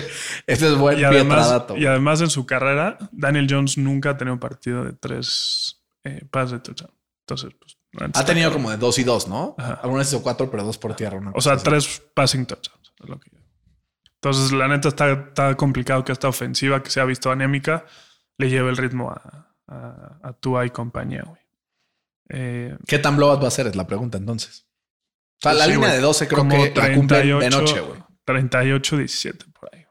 [0.47, 4.17] Este es buen y, además, pietradato, y además en su carrera, Daniel Jones nunca ha
[4.17, 6.93] tenido un partido de 3 eh, pases de touchdown.
[7.27, 7.77] Entonces, pues...
[8.15, 9.55] Ha tenido como de dos y dos, ¿no?
[9.59, 9.81] Ajá.
[9.83, 11.19] Algunas hizo cuatro, pero dos por tierra.
[11.19, 11.65] una O sea, así.
[11.65, 12.93] tres passing touchdowns.
[13.03, 13.39] es lo que yo-
[14.17, 17.87] Entonces, la neta está, está complicado que esta ofensiva que se ha visto anémica
[18.41, 21.41] le lleve el ritmo a, a, a Tua y compañía, güey.
[22.31, 23.67] Eh, ¿Qué tan blowout va a ser?
[23.67, 24.67] Es la pregunta entonces.
[24.69, 27.07] O sea, Pues la sí, línea de 12 creo como que la cumplen
[27.41, 28.01] de 38, noche, güey.
[28.01, 29.85] O 38-17 por ahí.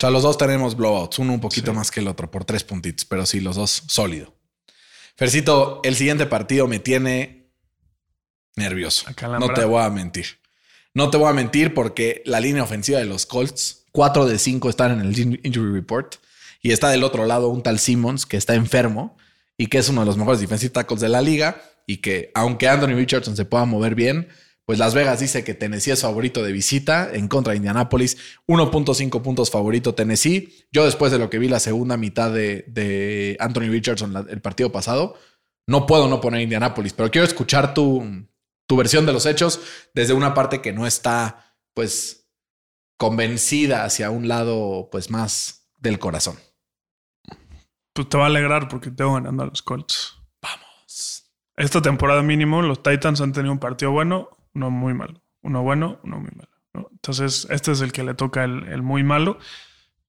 [0.00, 1.76] sea, los dos tenemos blowouts, uno un poquito Sí.
[1.76, 4.34] más que el otro, por tres puntitos, pero sí, los dos sólido.
[5.16, 7.52] Fercito, el siguiente partido me tiene
[8.56, 9.06] nervioso.
[9.38, 10.26] No te voy a mentir.
[10.94, 14.68] No te voy a mentir porque la línea ofensiva de los Colts, 4 de 5
[14.70, 16.16] están en el in- injury report
[16.64, 19.18] y está del otro lado un tal Simmons que está enfermo
[19.58, 22.68] y que es uno de los mejores defensive tackles de la liga y que aunque
[22.68, 24.28] Anthony Richardson se pueda mover bien,
[24.64, 28.16] pues Las Vegas dice que Tennessee es favorito de visita en contra de Indianapolis.
[28.48, 30.66] 1.5 puntos favorito Tennessee.
[30.72, 34.72] Yo después de lo que vi la segunda mitad de, de Anthony Richardson el partido
[34.72, 35.18] pasado,
[35.66, 38.26] no puedo no poner Indianapolis, pero quiero escuchar tu,
[38.66, 39.60] tu versión de los hechos
[39.92, 42.30] desde una parte que no está pues
[42.96, 46.38] convencida hacia un lado pues más del corazón.
[47.94, 50.18] Pues te va a alegrar porque tengo ganando a los Colts.
[50.42, 51.24] Vamos.
[51.56, 55.22] Esta temporada mínimo, los Titans han tenido un partido bueno, uno muy malo.
[55.42, 56.50] Uno bueno, uno muy malo.
[56.74, 56.88] ¿no?
[56.90, 59.38] Entonces, este es el que le toca el, el muy malo.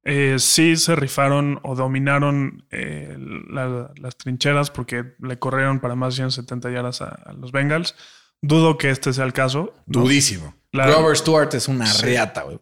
[0.03, 3.15] Eh, sí se rifaron o dominaron eh,
[3.49, 7.95] la- las trincheras porque le corrieron para más de 170 yardas a, a los Bengals.
[8.41, 9.73] Dudo que este sea el caso.
[9.87, 10.01] ¿no?
[10.01, 10.55] Dudísimo.
[10.71, 12.03] La- Robert Stewart es una Sí.
[12.05, 12.59] reata, güey.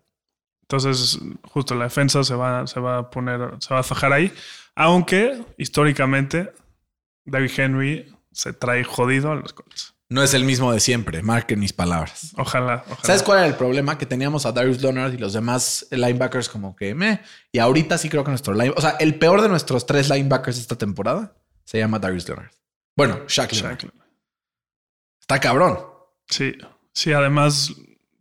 [0.64, 4.34] Entonces, justo la defensa se va, se va a poner, se va a fajar ahí.
[4.76, 6.54] Aunque históricamente,
[7.26, 9.94] David Henry se trae jodido a los Colts.
[10.10, 11.22] no es el mismo de siempre.
[11.22, 12.34] Marquen mis palabras.
[12.38, 13.04] Ojalá, ojalá.
[13.04, 13.98] ¿Sabes cuál era el problema?
[13.98, 17.22] Que teníamos a Darius Leonard y los demás linebackers como que me.
[17.52, 20.58] Y ahorita sí creo que nuestro line, o sea, el peor de nuestros tres linebackers
[20.58, 22.52] esta temporada se llama Darius Leonard.
[22.96, 23.80] Bueno, Shaq Leonard.
[23.80, 23.94] Shaq.
[25.20, 25.80] Está cabrón.
[26.28, 26.54] Sí,
[26.94, 27.74] sí, además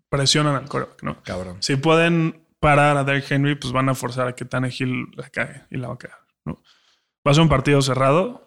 [0.09, 1.23] presionan al coreback, ¿no?
[1.23, 1.57] Cabrón.
[1.61, 5.63] Si pueden parar a Derrick Henry, pues van a forzar a que Tannehill la cague
[5.71, 6.63] y la va a cagar, ¿no?
[7.27, 8.47] Va a ser un partido cerrado.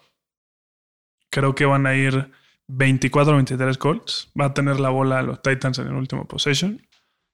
[1.29, 2.31] Creo que van a ir
[2.67, 4.31] 24-23 Colts.
[4.39, 6.85] Va a tener la bola a los Titans en el último possession.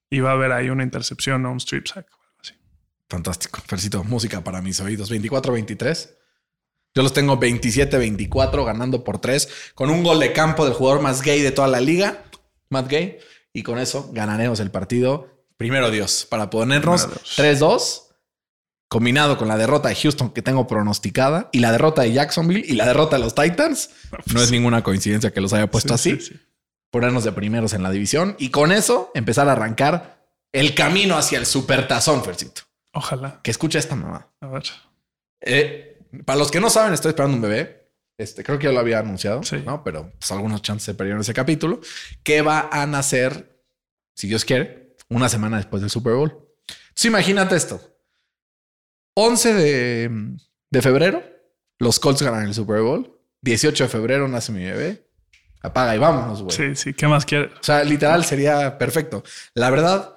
[0.09, 2.07] Y va a haber ahí una intercepción o un strip sack
[2.39, 2.53] así.
[3.09, 3.61] Fantástico.
[3.65, 5.11] Fercito, música para mis oídos.
[5.11, 6.17] 24-23.
[6.93, 11.21] Yo los tengo 27-24 ganando por 3 con un gol de campo del jugador más
[11.21, 12.25] gay de toda la liga,
[12.69, 13.17] Matt Gay.
[13.53, 15.45] Y con eso ganaremos el partido.
[15.55, 18.10] Primero Dios, para ponernos Primero 3-2,
[18.91, 22.73] combinado con la derrota de Houston que tengo pronosticada y la derrota de Jacksonville y
[22.73, 23.89] la derrota de los Titans.
[24.33, 26.21] No es ninguna coincidencia que los haya puesto Sí, así.
[26.21, 26.39] sí, sí.
[26.89, 31.39] Ponernos de primeros en la división y con eso empezar a arrancar el camino hacia
[31.39, 32.63] el supertazón, Fercito.
[32.91, 33.39] Ojalá.
[33.41, 34.27] Que escucha esta mamá.
[34.41, 34.63] A ver.
[35.39, 37.93] Eh, para los que no saben, estoy esperando un bebé.
[38.17, 39.39] Este, creo que ya lo había anunciado.
[39.65, 39.85] ¿no?
[39.85, 41.79] Pero pues, algunos chances se perdieron ese capítulo.
[42.23, 43.57] Que va a nacer,
[44.15, 46.31] si Dios quiere, una semana después del Super Bowl.
[46.89, 47.87] Entonces imagínate esto.
[49.15, 50.37] 11 de,
[50.69, 51.23] de febrero,
[51.79, 53.17] los Colts ganan el Super Bowl.
[53.41, 55.07] 18 de febrero nace mi bebé.
[55.63, 56.55] Apaga y vámonos, güey.
[56.55, 56.93] Sí, sí.
[56.93, 57.51] ¿Qué más quieres?
[57.59, 59.23] O sea, literal sería perfecto.
[59.53, 60.15] La verdad,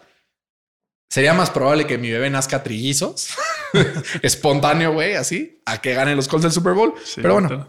[1.11, 3.28] sería más probable que mi bebé nazca trillizos,
[4.22, 6.94] espontáneo, güey, así, a que gane los Colts del Super Bowl.
[7.04, 7.68] Sí, Pero bueno,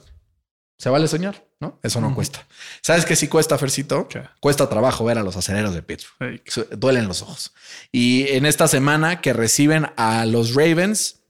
[0.78, 1.80] se vale soñar, ¿no?
[1.84, 2.46] Eso no cuesta.
[2.82, 4.08] ¿Sabes qué sí cuesta, Fercito?
[4.08, 4.24] ¿Qué?
[4.40, 6.16] Cuesta trabajo ver a los aceleros de Pittsburgh.
[6.20, 6.42] Hey,
[6.78, 7.54] Duelen los ojos.
[7.92, 11.22] Y en esta semana que reciben a los Ravens,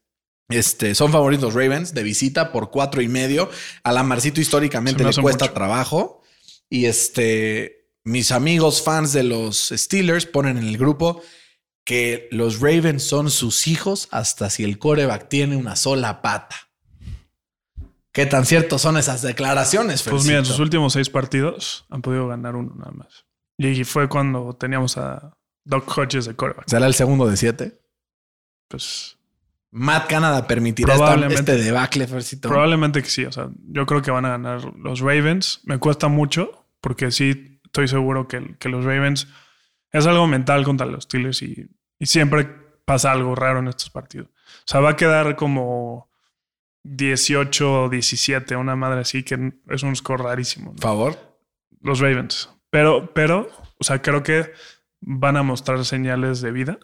[0.49, 3.49] este, son favoritos Ravens de visita por cuatro y medio.
[3.83, 5.53] A la Marcito históricamente le cuesta mucho.
[5.53, 6.23] trabajo.
[6.69, 11.21] Y este, mis amigos fans de los Steelers ponen en el grupo
[11.83, 16.69] que los Ravens son sus hijos hasta si el coreback tiene una sola pata.
[18.15, 20.01] ¿Qué tan ciertos son esas declaraciones?
[20.01, 23.25] Pues mira, en sus últimos seis partidos han podido ganar uno nada más.
[23.57, 26.63] Y fue cuando teníamos a Doc Hodges de coreback.
[26.65, 27.81] ¿Será el segundo de siete?
[28.69, 29.17] Pues
[29.69, 30.95] Matt Canada permitirá
[31.27, 32.47] este debacle, Fercito.
[32.47, 33.25] probablemente que sí.
[33.25, 35.59] O sea, yo creo que van a ganar los Ravens.
[35.65, 39.27] Me cuesta mucho porque sí estoy seguro que, que los Ravens
[39.91, 41.67] es algo mental contra los Steelers y,
[41.99, 42.47] y siempre
[42.85, 44.29] pasa algo raro en estos partidos.
[44.29, 46.14] O sea, va a quedar como
[46.85, 50.71] 18, 17, una madre así que es un score rarísimo.
[50.71, 50.77] ¿no?
[50.77, 51.17] favor.
[51.81, 52.49] Los Ravens.
[52.69, 54.51] Pero, pero, o sea, creo que
[55.01, 56.77] van a mostrar señales de vida.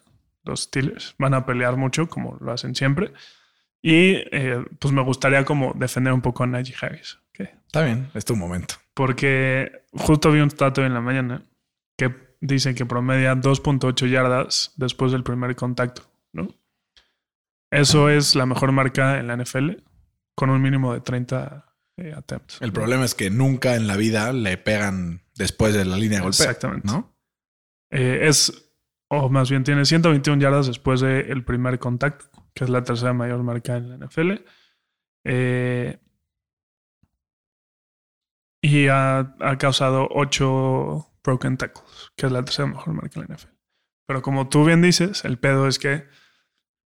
[0.43, 3.13] Los Steelers van a pelear mucho, como lo hacen siempre.
[3.81, 7.19] Y eh, pues me gustaría como defender un poco a Najee Harris.
[7.29, 7.47] ¿ok?
[7.67, 8.75] Está bien, es tu momento.
[8.95, 11.43] Porque justo vi un dato en la mañana
[11.95, 16.49] que dice que promedia 2.8 yardas después del primer contacto, ¿no?
[17.69, 19.90] Eso es la mejor marca en la NFL
[20.35, 21.65] con un mínimo de 30
[21.97, 22.61] eh, attempts.
[22.61, 26.23] El problema es que nunca en la vida le pegan después de la línea de
[26.23, 26.45] golpeo.
[26.45, 26.87] Exactamente.
[26.87, 27.15] ¿No?
[27.89, 28.73] Eh, es,
[29.09, 33.43] o más bien tiene 121 yardas después del primer contacto, que es la tercera mayor
[33.43, 34.31] marca en la NFL.
[35.25, 35.99] Eh,
[38.63, 43.35] y ha, ha causado 8 broken tackles, que es la tercera mejor marca en la
[43.35, 43.49] NFL.
[44.07, 46.07] Pero como tú bien dices, el pedo es que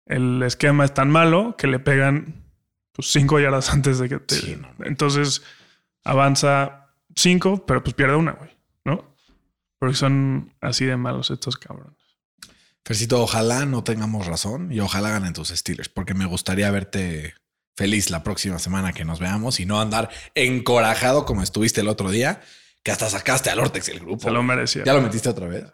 [0.07, 2.44] el esquema es tan malo que le pegan
[3.03, 4.35] 5 yardas antes de que te...
[4.35, 4.87] Sí, no, no.
[4.87, 5.43] Entonces
[6.05, 8.51] avanza 5, pero pues pierde una, güey,
[8.85, 9.17] ¿no?
[9.79, 11.95] Porque son así de malos estos cabrones.
[12.85, 17.35] Fercito, ojalá no tengamos razón y ojalá ganen tus Steelers, porque me gustaría verte
[17.77, 22.11] feliz la próxima semana que nos veamos y no andar encorajado como estuviste el otro
[22.11, 22.43] día,
[22.83, 24.25] que hasta sacaste al Ortex el grupo.
[24.25, 24.85] Se lo merecía.
[24.85, 25.65] ¿Ya lo metiste otra vez?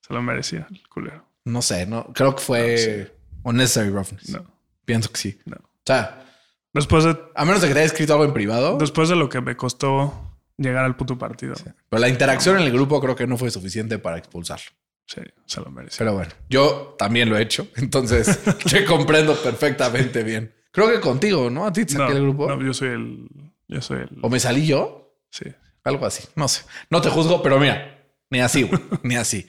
[0.00, 1.24] Se lo merecía, el culero.
[1.44, 4.28] No sé, no creo que fue unnecessary roughness.
[4.30, 4.44] No,
[4.84, 5.40] Pienso que sí.
[5.44, 5.56] no.
[5.56, 6.26] O sea,
[6.72, 9.28] Después de, a menos de que te haya escrito algo en privado, después de lo
[9.28, 11.56] que me costó llegar al puto partido.
[11.56, 14.70] Sí, pero la interacción en el grupo creo que no fue suficiente para expulsarlo.
[15.06, 15.98] se lo merecía.
[15.98, 18.38] Pero bueno, yo también lo he hecho, entonces
[18.70, 20.54] te comprendo perfectamente bien.
[20.70, 21.66] Creo que contigo, ¿no?
[21.66, 22.46] A ti te saqué no, el grupo.
[22.48, 23.28] no, yo soy el.
[23.66, 24.18] Yo soy el.
[24.22, 25.16] ¿O me salí yo?
[25.30, 25.46] Sí.
[25.82, 26.28] Algo así.
[26.36, 26.64] No sé.
[26.90, 28.80] No te juzgo, pero mira, ni así, güey.
[29.02, 29.46] ni así.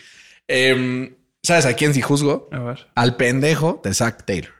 [0.48, 2.50] Em, ¿Sabes a quién sí juzgo?
[2.52, 2.88] A ver.
[2.96, 4.54] Al pendejo de Zach Taylor.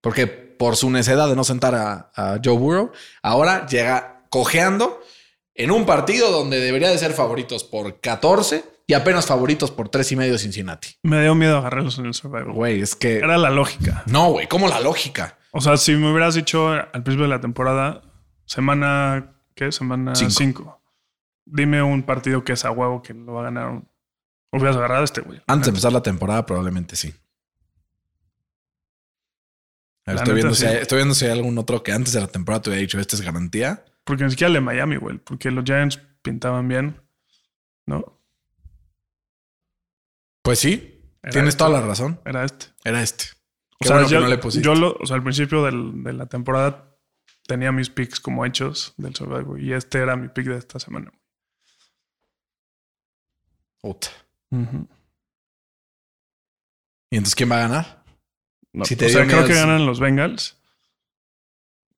[0.00, 2.92] Porque por su necedad de no sentar a, a Joe Burrow,
[3.22, 5.00] ahora llega cojeando
[5.54, 10.10] en un partido donde debería de ser favoritos por 14 y apenas favoritos por tres
[10.12, 10.96] y medio Cincinnati.
[11.02, 12.52] Me dio miedo agarrarlos en el survival.
[12.52, 13.18] Güey, es que...
[13.18, 14.02] Era la lógica.
[14.06, 15.36] No, güey, ¿cómo la lógica?
[15.50, 18.02] O sea, si me hubieras dicho al principio de la temporada,
[18.46, 19.72] semana, ¿qué?
[19.72, 20.32] Semana Cinco.
[20.32, 20.82] 5.
[21.44, 23.82] Dime un partido que es a huevo que lo va a ganar.
[24.52, 25.40] Hubieras agarrado este, güey.
[25.46, 27.14] Antes de empezar la temporada, probablemente sí.
[30.12, 32.28] Ver, estoy, viendo si hay, estoy viendo si hay algún otro que antes de la
[32.28, 33.84] temporada te hubiera dicho, este es garantía.
[34.04, 35.18] Porque ni siquiera el de Miami, güey.
[35.18, 37.00] Porque los Giants pintaban bien.
[37.86, 38.20] ¿No?
[40.42, 41.58] Pues sí, Era tienes este.
[41.58, 42.20] toda la razón.
[42.24, 42.66] Era este.
[42.84, 43.24] Era este.
[43.74, 44.64] O Qué sea, bueno yo, no le pusiste.
[44.64, 46.96] yo lo, o sea, al principio del- de la temporada
[47.46, 49.60] tenía mis picks como hechos del Survivor.
[49.60, 51.12] Y este era mi pick de esta semana.
[53.80, 54.08] Puta.
[54.50, 54.88] Ujú.
[57.10, 57.97] ¿Y entonces quién va a ganar?
[58.78, 60.56] No, Si te o sea, creo que ganan los Bengals.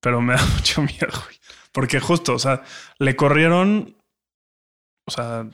[0.00, 1.36] Pero me da mucho miedo, güey.
[1.72, 2.62] Porque justo, o sea,
[2.98, 3.94] le corrieron,
[5.06, 5.46] o sea,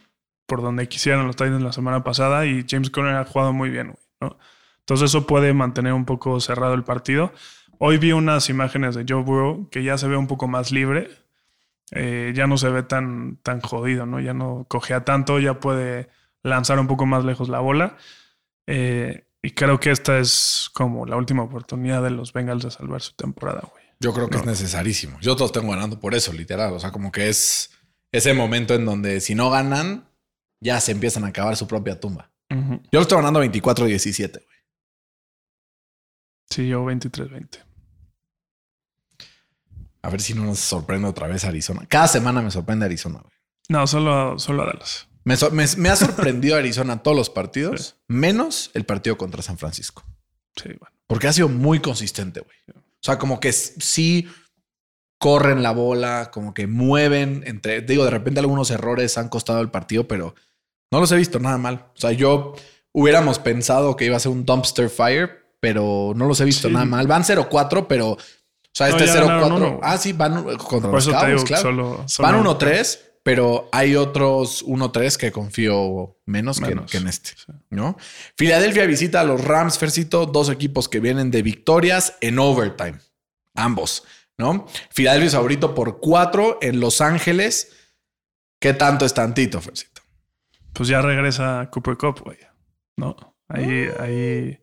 [0.46, 3.88] por donde quisieran los Titans la semana pasada y James Conner ha jugado muy bien,
[3.88, 4.38] güey, ¿no?
[4.78, 7.32] Entonces eso puede mantener un poco cerrado el partido.
[7.78, 11.10] Hoy vi unas imágenes de Joe Burrow que ya se ve un poco más libre.
[11.90, 14.20] Eh, ya no se ve tan, tan jodido, ¿no?
[14.20, 16.08] Ya no cogea tanto, ya puede
[16.44, 17.96] lanzar un poco más lejos la bola.
[18.68, 19.25] Eh,
[19.56, 23.62] creo que esta es como la última oportunidad de los Bengals de salvar su temporada,
[23.72, 23.84] güey.
[23.98, 25.18] Yo creo que es necesarísimo.
[25.20, 26.72] Yo todos tengo ganando por eso, literal.
[26.74, 27.70] O sea, como que es
[28.12, 30.08] ese momento en donde si no ganan,
[30.60, 32.30] ya se empiezan a acabar su propia tumba.
[32.50, 32.74] Ujú.
[32.74, 34.56] Yo lo estoy ganando 24-17, güey.
[36.50, 37.64] Sí, yo 23-20.
[40.02, 41.86] A ver si no nos sorprende otra vez Arizona.
[41.88, 43.34] Cada semana me sorprende Arizona, güey.
[43.68, 45.08] No, solo, solo a Dallas.
[45.26, 49.58] Me, so- me- me ha sorprendido Arizona todos los partidos, menos el partido contra San
[49.58, 50.02] Francisco.
[50.56, 50.94] Sí, bueno.
[51.06, 52.56] Porque ha sido muy consistente, güey.
[52.78, 54.26] O sea, como que sí
[55.18, 57.80] corren la bola, como que mueven entre.
[57.82, 60.34] Digo, de repente algunos errores han costado el partido, pero
[60.90, 61.86] no los he visto nada mal.
[61.94, 62.54] O sea, yo
[62.92, 66.74] hubiéramos pensado que iba a ser un dumpster fire, pero no los he visto Sí.
[66.74, 67.06] nada mal.
[67.06, 68.10] Van 0-4, pero.
[68.12, 68.18] O
[68.72, 69.56] sea, este ya es ganaron 0-4.
[69.56, 69.80] uno.
[69.82, 71.62] Ah, sí, van contra Por los Cowboys, claro.
[71.62, 77.08] solo, solo- Van 1-3, pero hay otros 1-3 que confío menos, que- Menos, Que, en
[77.08, 77.32] este.
[77.70, 77.96] ¿no?
[78.36, 83.00] Filadelfia visita a los Rams, Fercito, dos equipos que vienen de victorias en overtime.
[83.56, 84.04] Ambos,
[84.38, 84.68] ¿no?
[84.90, 87.72] Filadelfia es favorito por 4 en Los Ángeles.
[88.60, 90.02] ¿Qué tanto es tantito, Fercito?
[90.72, 92.38] Pues ya regresa Cooper Cup, güey.
[92.96, 93.16] No,
[93.48, 94.60] ahí, ahí.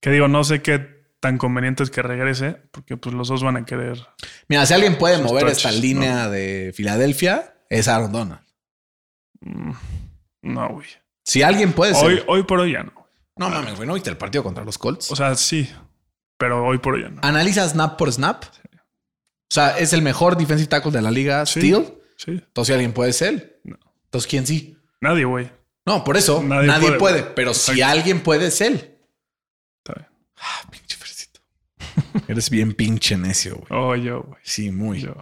[0.00, 0.86] Que digo, no sé qué
[1.18, 4.06] tan conveniente es que regrese, porque pues los dos van a querer.
[4.48, 8.40] Mira, si alguien puede mover touches, esta línea de Filadelfia, es Aaron Donald.
[9.40, 9.72] Mm,
[10.42, 10.86] No, güey.
[11.24, 12.04] Si alguien puede ser.
[12.06, 12.92] Hoy, hoy por hoy ya no.
[13.36, 15.10] No mames, güey, ¿no viste el partido contra los Colts?
[15.10, 15.68] O sea, sí,
[16.36, 17.20] pero hoy por hoy ya no.
[17.24, 18.44] Analiza snap por snap.
[18.44, 21.60] O sea, es el mejor defensive tackle de la liga, Sí.
[21.60, 21.94] Steel.
[22.16, 23.60] Sí, Entonces, si alguien puede ser.
[23.64, 23.78] No.
[24.04, 24.76] Entonces, ¿quién sí?
[25.00, 25.50] nadie, güey.
[25.84, 27.22] No, por eso nadie, Nadie puede, puede.
[27.34, 28.96] Pero si alguien puede, es él.
[29.78, 30.08] Está bien.
[30.36, 31.40] Ah, pinche Fercito.
[32.28, 33.66] Eres bien pinche necio, güey.
[33.70, 34.40] Oh, yo, güey.
[34.44, 35.00] Sí, muy.
[35.00, 35.14] Yo.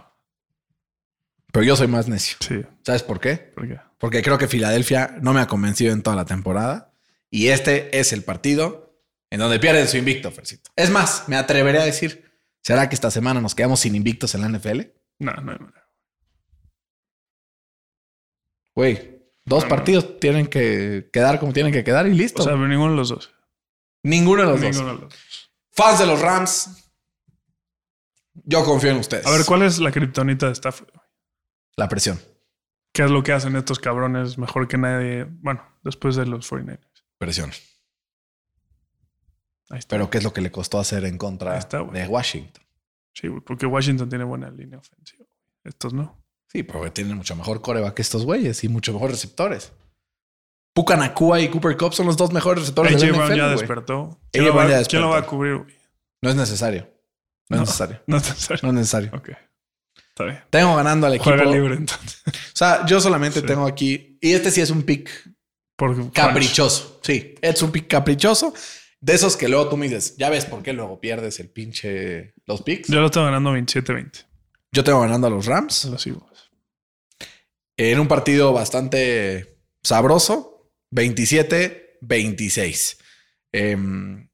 [1.51, 2.37] Pero yo soy más necio.
[2.39, 3.35] Sí, ¿Sabes por qué?
[3.55, 3.79] ¿por qué?
[3.97, 6.93] Porque creo que Filadelfia no me ha convencido en toda la temporada.
[7.29, 8.97] Y este es el partido
[9.29, 10.71] en donde pierden su invicto, Fercito.
[10.75, 14.41] Es más, me atreveré a decir, ¿será que esta semana nos quedamos sin invictos en
[14.41, 14.81] la NFL?
[15.19, 15.71] No, no, no.
[18.73, 19.75] Güey, dos No, no.
[19.75, 22.41] partidos tienen que quedar como tienen que quedar y listo.
[22.41, 23.33] O sea, ninguno de los dos.
[24.03, 24.69] Ninguno de los dos.
[24.71, 25.51] Ninguno de los dos.
[25.73, 26.91] Fans de los Rams,
[28.33, 29.25] yo confío en ustedes.
[29.25, 30.89] A ver, ¿cuál es la kriptonita de Stafford?
[31.77, 32.19] La presión.
[32.93, 35.25] ¿Qué es lo que hacen estos cabrones mejor que nadie?
[35.25, 36.79] Bueno, después de los 49ers.
[37.17, 37.51] Presión.
[39.69, 39.95] Ahí está.
[39.95, 42.63] Pero ¿qué es lo que le costó hacer en contra está, de Washington?
[43.13, 45.25] Sí, porque Washington tiene buena línea ofensiva.
[45.63, 46.21] Estos no.
[46.47, 49.71] Sí, porque tienen mucho mejor coreback que estos güeyes y mucho mejor receptores.
[50.73, 54.19] Puka Nakua y Cooper Cup son los dos mejores receptores de la NFL, ya despertó.
[54.31, 55.37] ¿Quién, lo va, ya quién lo va a despertó.
[55.37, 55.79] cubrir?
[56.21, 56.89] No es necesario.
[57.49, 58.01] No, es necesario.
[58.07, 58.59] No es necesario.
[58.63, 59.11] No es necesario.
[59.13, 59.29] Ok.
[60.11, 60.39] Está bien.
[60.49, 61.29] Tengo ganando al equipo.
[61.31, 62.21] Juega libre entonces.
[62.27, 63.45] O sea, yo solamente Sí.
[63.45, 64.17] tengo aquí.
[64.21, 65.09] Y este sí es un pick
[65.75, 66.99] Por caprichoso.
[67.03, 68.53] Sí, es un pick caprichoso.
[68.99, 72.33] De esos que luego tú me dices, ya ves por qué luego pierdes el pinche
[72.45, 72.87] los picks.
[72.89, 74.25] Yo lo estoy ganando 27-20.
[74.71, 75.85] Yo tengo ganando a los Rams.
[75.85, 76.29] Lo sigo.
[77.77, 82.97] En un partido bastante sabroso, 27-26.
[83.51, 84.29] Em,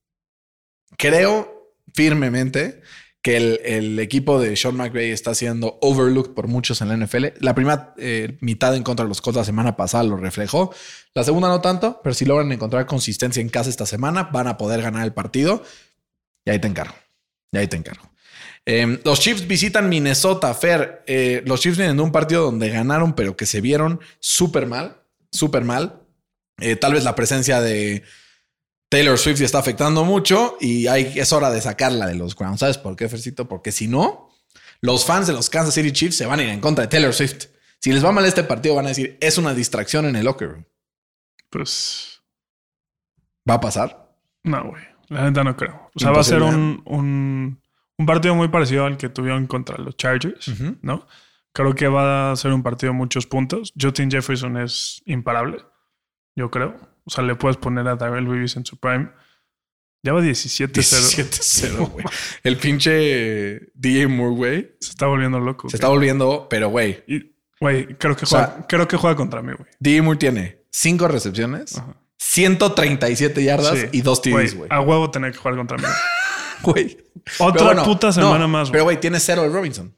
[0.97, 2.81] creo firmemente
[3.27, 7.25] que el, equipo de Sean McVay está siendo overlooked por muchos en la NFL.
[7.41, 10.73] La primera eh, mitad en contra de los Colts la semana pasada lo reflejó.
[11.13, 14.55] La segunda no tanto, pero si logran encontrar consistencia en casa esta semana, van a
[14.55, 15.61] poder ganar el partido.
[16.45, 16.95] Y ahí te encargo.
[17.51, 18.09] Y ahí te encargo.
[18.65, 20.53] Eh, los Chiefs visitan Minnesota.
[20.53, 24.67] Fer, eh, los Chiefs vienen de un partido donde ganaron, pero que se vieron súper
[24.67, 25.01] mal,
[25.33, 26.01] súper mal.
[26.61, 28.03] Eh, tal vez la presencia de
[28.89, 32.61] Taylor Swift está afectando mucho y hay, es hora de sacarla de los grounds.
[32.61, 33.47] ¿Sabes por qué, Fercito?
[33.47, 34.29] Porque si no,
[34.81, 37.13] los fans de los Kansas City Chiefs se van a ir en contra de Taylor
[37.13, 37.47] Swift.
[37.79, 40.49] Si les va mal este partido, van a decir, es una distracción en el locker
[40.49, 40.65] room.
[41.49, 42.21] Pues
[43.49, 44.13] ¿Va a pasar?
[44.43, 44.83] no, güey.
[45.09, 45.89] La neta no creo.
[45.95, 47.61] O sea, va a ser un, un,
[47.97, 50.51] un partido muy parecido al que tuvieron contra los Chargers.
[50.81, 51.07] ¿no?
[51.53, 53.73] Creo que va a ser un partido de muchos puntos.
[53.79, 55.59] Justin Jefferson es imparable,
[56.35, 56.75] yo creo.
[57.07, 59.09] O sea, le puedes poner a Tyrell Willis en su prime.
[60.03, 60.69] Ya va 17-0.
[60.73, 62.05] 17-0, güey.
[62.43, 65.69] El pinche DJ Moore, güey, Se está volviendo loco.
[65.69, 67.03] se está volviendo, pero güey,
[67.59, 69.69] Güey, creo que O sea- juega, creo que juega contra mí, güey.
[69.79, 71.81] DJ Moore tiene 5 recepciones,
[72.19, 73.87] 137 yardas Sí.
[73.93, 74.69] y 2 TDs, güey.
[74.71, 75.83] A huevo tener que jugar contra mí.
[76.63, 76.97] Güey.
[77.37, 78.71] Otra bueno, puta no, semana más, güey.
[78.73, 79.95] Pero güey, tiene 0 el Robinson.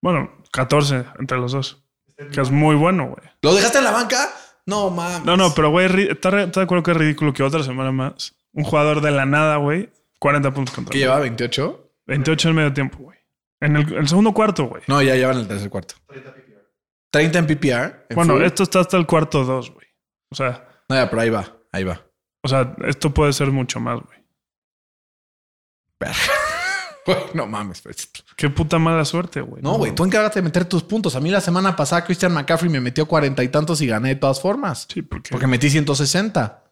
[0.00, 1.84] Bueno, 14 entre los dos.
[2.32, 3.28] Que es muy bueno, güey.
[3.42, 4.28] ¿Lo dejaste en la banca?
[4.68, 5.24] No mames.
[5.24, 8.34] No, no, pero güey, ¿estás ¿estás de acuerdo que es ridículo que otra semana más
[8.52, 11.02] un jugador de la nada, güey, 40 puntos contra ¿Qué mí?
[11.04, 11.90] lleva 28?
[12.06, 13.18] 28 en medio tiempo, güey.
[13.60, 14.82] En el, el segundo cuarto, güey.
[14.86, 15.94] No, ya llevan el tercer cuarto.
[17.10, 18.06] 30 en PPR.
[18.10, 18.42] en Bueno, full.
[18.42, 19.86] esto está hasta el cuarto 2, güey.
[20.30, 22.04] O sea, No, ya, pero ahí va, ahí va.
[22.42, 24.18] o sea, esto puede ser mucho más, güey.
[26.00, 26.16] Verga.
[27.08, 28.10] Güey, no mames, pues.
[28.36, 29.62] Qué puta mala suerte, güey.
[29.62, 31.16] No, güey, tú encárgate de meter tus puntos.
[31.16, 34.16] A mí la semana pasada Christian McCaffrey me metió cuarenta y tantos y gané de
[34.16, 34.86] todas formas.
[34.92, 35.30] Sí, porque.
[35.30, 36.64] Porque metí 160.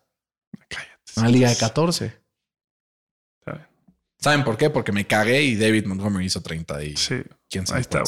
[0.69, 0.91] Cállate.
[1.17, 2.05] Una liga de 14.
[3.39, 3.67] Está bien.
[4.19, 4.69] ¿Saben por qué?
[4.69, 7.23] Porque me cagué y David Montgomery hizo 30 y Sí.
[7.49, 8.03] quién sabe Ahí está.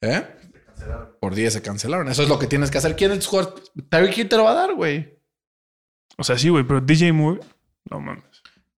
[0.00, 0.26] ¿Eh?
[1.20, 2.08] Por 10 se cancelaron.
[2.08, 2.94] Eso es lo que tienes que hacer.
[2.94, 3.62] ¿Quién es tu jugador?
[3.88, 5.18] Tyreek Hill te lo va a dar, güey.
[6.18, 7.40] O sea, sí, güey, pero DJ Moore,
[7.90, 8.22] no mames.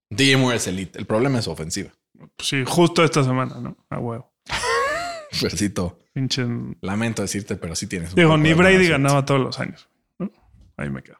[0.08, 0.98] DJ Moore es elite.
[0.98, 1.90] El problema es su ofensiva.
[2.36, 3.76] Pues sí, justo esta semana, ¿no?
[3.90, 4.32] A huevo.
[5.32, 6.46] Fercito, Pinche.
[6.80, 8.14] lamento decirte, pero sí tienes.
[8.14, 9.88] Digo, ni Brady ganaba todos los años.
[10.18, 10.30] ¿no?
[10.76, 11.18] Ahí me quedo.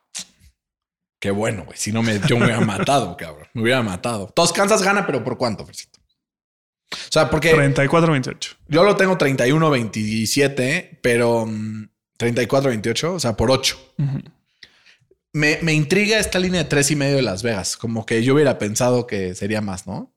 [1.21, 1.77] Qué bueno, güey.
[1.77, 3.49] Si no me, yo me hubiera matado, cabrón.
[3.55, 4.29] Me hubiera matado.
[4.29, 5.99] Todos Kansas gana, pero ¿por cuánto, Fercito?
[6.93, 8.57] O sea, porque 34-28.
[8.69, 13.95] yo lo tengo 31-27, pero mm, 34-28, o sea, por 8.
[15.33, 17.77] Me, me intriga esta línea de tres y medio de Las Vegas.
[17.77, 20.16] Como que yo hubiera pensado que sería más, ¿no?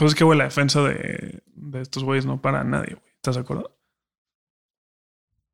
[0.00, 3.12] Pues es que, güey, la defensa de, de estos güeyes no para a nadie, güey.
[3.16, 3.76] ¿Estás de acuerdo?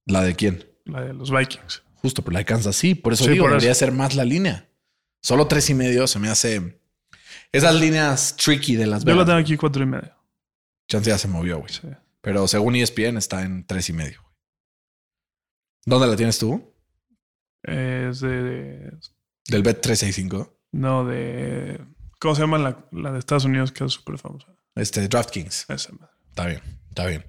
[0.06, 0.64] ¿La de quién?
[0.84, 1.82] La de los Vikings.
[1.96, 2.94] Justo, pero la de Kansas sí.
[2.94, 3.80] Por eso Sí, digo, por debería eso.
[3.80, 4.68] ser más la línea.
[5.20, 6.80] Solo tres y medio se me hace...
[7.52, 10.14] Esas líneas tricky de Las Yo la tengo aquí cuatro y medio.
[10.88, 11.72] Chance ya se movió, güey.
[11.72, 11.88] Sí.
[12.20, 14.20] Pero según ESPN está en tres y medio.
[14.22, 14.34] güey.
[15.86, 16.72] ¿Dónde la tienes tú?
[17.62, 18.92] Es de, de-
[19.48, 20.56] Del Bet 365.
[20.72, 21.80] No, de.
[22.18, 24.46] ¿Cómo se llama la, la de Estados Unidos que es súper famosa?
[24.74, 25.66] Este, DraftKings.
[25.68, 25.90] Esa.
[26.30, 27.24] Está bien, está bien.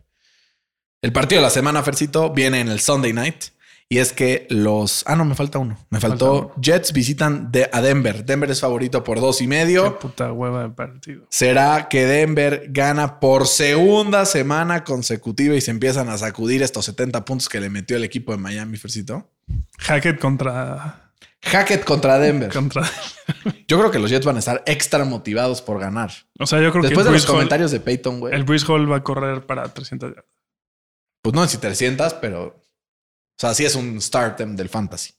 [1.01, 3.45] El partido de la semana, Fercito, viene en el Sunday night.
[3.89, 5.05] Y es que los.
[5.07, 5.77] Ah, no, me falta uno.
[5.89, 6.49] Me faltó.
[6.49, 8.25] Falta Jets visitan de- a Denver.
[8.25, 9.97] Denver es favorito por dos y Qué medio.
[9.97, 11.25] puta hueva de partido.
[11.29, 17.23] ¿Será que Denver gana por segunda semana consecutiva y se empiezan a sacudir estos 70
[17.23, 19.31] puntos que le metió el equipo de Miami, Fercito?
[19.79, 21.06] Hackett contra.
[21.47, 22.51] Hackett contra Denver.
[22.53, 22.83] contra
[23.67, 26.11] Yo creo que los Jets van a estar extra motivados por ganar.
[26.39, 28.33] o sea, yo creo Después que de el los Hall- comentarios de Peyton, güey.
[28.33, 30.25] el Breeze Hall va a correr para 300 yardas.
[31.21, 32.45] Pues no si 300, pero.
[32.45, 35.13] O sea, sí es un startem del fantasy.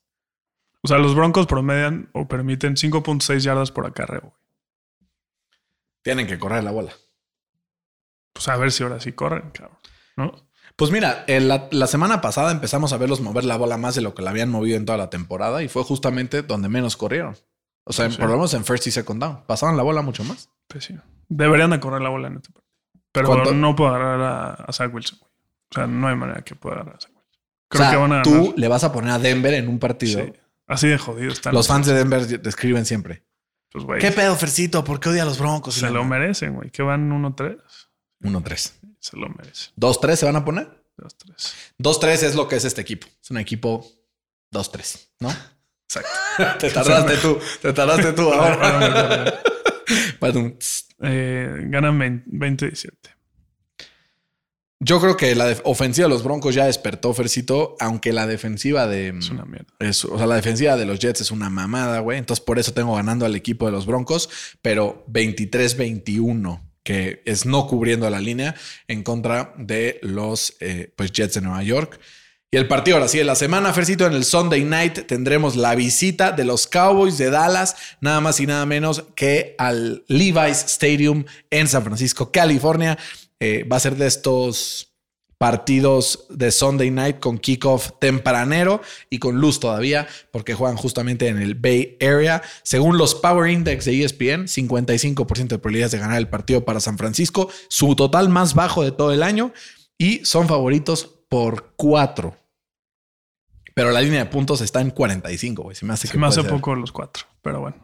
[0.82, 4.20] O sea, los Broncos promedian o permiten 5.6 yardas por acarreo.
[4.22, 4.32] güey.
[6.02, 6.92] Tienen que correr la bola.
[8.32, 9.78] Pues a ver si ahora sí corren, cabrón.
[10.16, 10.47] ¿No?
[10.78, 14.14] Pues mira, la, la semana pasada empezamos a verlos mover la bola más de lo
[14.14, 17.36] que la habían movido en toda la temporada y fue justamente donde menos corrieron.
[17.84, 18.16] O sea, Sí.
[18.18, 19.42] por lo menos en first y second down.
[19.46, 20.50] Pasaban la bola mucho más.
[20.68, 20.94] Pues sí.
[21.28, 22.72] Deberían de correr la bola en este partido.
[23.10, 23.54] Pero ¿Cuánto?
[23.54, 25.18] no puedo agarrar a, a Zach Wilson.
[25.18, 25.30] güey.
[25.70, 27.40] O sea, no hay manera que pueda agarrar a Zach Wilson.
[27.68, 28.52] Creo o sea, que van a tú ganar.
[28.58, 30.22] le vas a poner a Denver en un partido.
[30.24, 30.32] Sí.
[30.68, 31.54] Así de jodido están.
[31.54, 33.24] Los fans de Denver te escriben siempre.
[33.72, 34.84] Pues, güey, ¿Qué pedo, Fercito?
[34.84, 35.74] ¿Por qué odia a los Broncos?
[35.74, 36.70] se lo merecen, güey.
[36.70, 37.58] Que van 1-3.
[38.22, 38.72] 1-3.
[39.08, 39.72] Se lo merecen.
[39.80, 40.68] 2-3 se van a poner.
[40.98, 41.54] 2-3.
[41.78, 43.06] 2-3 es lo que es este equipo.
[43.22, 43.86] Es un equipo
[44.52, 45.30] 2-3, ¿no?
[45.84, 46.10] Exacto.
[46.58, 47.38] te tardaste tú.
[47.62, 49.40] Te tardaste tú ahora.
[50.20, 50.58] Perdón.
[51.00, 52.96] Eh, ganan 20 27.
[54.80, 59.08] Yo creo que la ofensiva de los Broncos ya despertó, Fercito, aunque la defensiva de.
[59.08, 59.72] Es una mierda.
[59.80, 62.18] es- o sea, la defensiva de los Jets es una mamada, güey.
[62.18, 64.28] Entonces, por eso tengo ganando al equipo de los Broncos,
[64.62, 68.54] pero 23-21, que es no cubriendo la línea
[68.86, 72.00] en contra de los eh, pues, Jets de Nueva York.
[72.50, 75.74] Y el partido ahora sí de la semana, Fercito, en el Sunday night tendremos la
[75.74, 81.26] visita de los Cowboys de Dallas, nada más y nada menos que al Levi's Stadium
[81.50, 82.96] en San Francisco, California.
[83.38, 84.87] Eh, va a ser de estos
[85.38, 91.38] partidos de Sunday night con kickoff tempranero y con luz todavía, porque juegan justamente en
[91.38, 92.42] el Bay Area.
[92.64, 96.98] Según los Power Index de ESPN, 55% de probabilidades de ganar el partido para San
[96.98, 99.52] Francisco, su total más bajo de todo el año,
[99.96, 102.36] y son favoritos por 4.
[103.74, 105.76] Pero la línea de puntos está en 45, güey.
[105.76, 107.76] Se me hace Se que me hace poco los cuatro, pero bueno.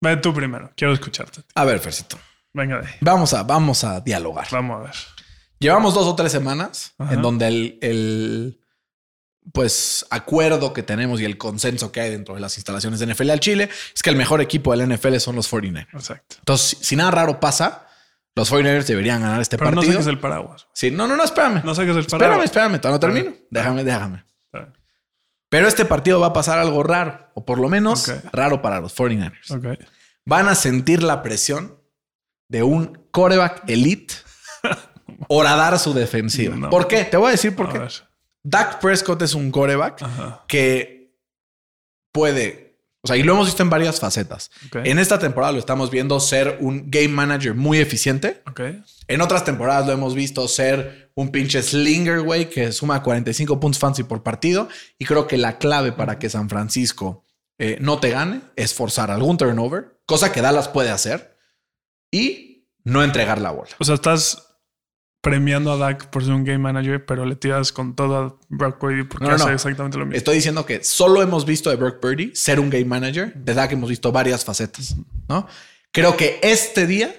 [0.00, 0.72] Ve tú primero.
[0.76, 1.42] Quiero escucharte.
[1.54, 2.18] A ver, Fercito.
[2.52, 2.94] Venga de ahí.
[3.00, 4.48] Vamos a, vamos a dialogar.
[4.50, 4.94] Vamos a ver.
[5.58, 7.14] Llevamos dos o tres semanas Ajá.
[7.14, 8.60] en donde el, el,
[9.52, 13.30] pues acuerdo que tenemos y el consenso que hay dentro de las instalaciones de NFL
[13.30, 15.86] al Chile es que el mejor equipo del NFL son los 49ers.
[15.92, 16.36] Exacto.
[16.40, 17.86] Entonces, si nada raro pasa,
[18.34, 19.94] los 49ers deberían ganar este Pero no partido.
[19.96, 20.66] qué es el paraguas.
[20.74, 21.62] Sí, no, no, no, espérame.
[21.64, 22.44] No sé qué es el espérame, paraguas.
[22.44, 23.36] espérame, todavía no termino.
[23.50, 24.24] Déjame, déjame.
[25.48, 28.94] Pero este partido va a pasar algo raro, o por lo menos raro para los
[28.96, 29.56] 49ers.
[29.56, 29.80] Ok.
[30.24, 31.80] Van a sentir la presión
[32.48, 34.12] de un coreback elite
[35.28, 36.56] horadar su defensiva.
[36.56, 36.70] No.
[36.70, 37.04] ¿Por qué?
[37.04, 37.78] Te voy a decir por A qué.
[37.80, 37.92] ver.
[38.42, 40.44] Dak Prescott es un coreback Ajá.
[40.46, 41.14] que
[42.12, 44.50] puede, o sea, y lo hemos visto en varias facetas.
[44.84, 48.42] En esta temporada lo estamos viendo ser un game manager muy eficiente.
[48.48, 48.60] Ok.
[49.08, 53.78] En otras temporadas lo hemos visto ser un pinche slinger, güey, que suma 45 puntos
[53.80, 54.68] fancy por partido.
[54.98, 57.24] Y creo que la clave para que San Francisco
[57.58, 61.36] eh, no te gane es forzar algún turnover, cosa que Dallas puede hacer,
[62.10, 63.70] y no entregar la bola.
[63.78, 64.45] O sea, estás
[65.30, 68.78] premiando a Dak por ser un game manager, pero le tiras con todo a Brock
[68.78, 69.52] Purdy porque No, no, hace no.
[69.52, 70.16] exactamente lo mismo.
[70.16, 73.72] Estoy diciendo que solo hemos visto de Brock Purdy ser un game manager, de Dak
[73.72, 74.96] hemos visto varias facetas,
[75.28, 75.46] ¿no?
[75.92, 77.14] Creo que este día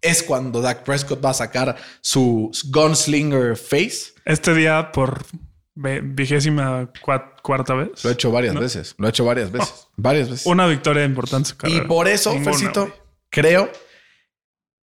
[0.00, 4.12] es cuando Dak Prescott va a sacar su gunslinger face.
[4.24, 5.24] Este día, por
[5.74, 10.28] vigésima cua- cuarta vez, Lo he hecho varias veces, lo he hecho varias veces, varias
[10.30, 10.46] veces.
[10.46, 12.94] una victoria importante su Y por eso, Ninguna, Fercito,
[13.30, 13.70] creo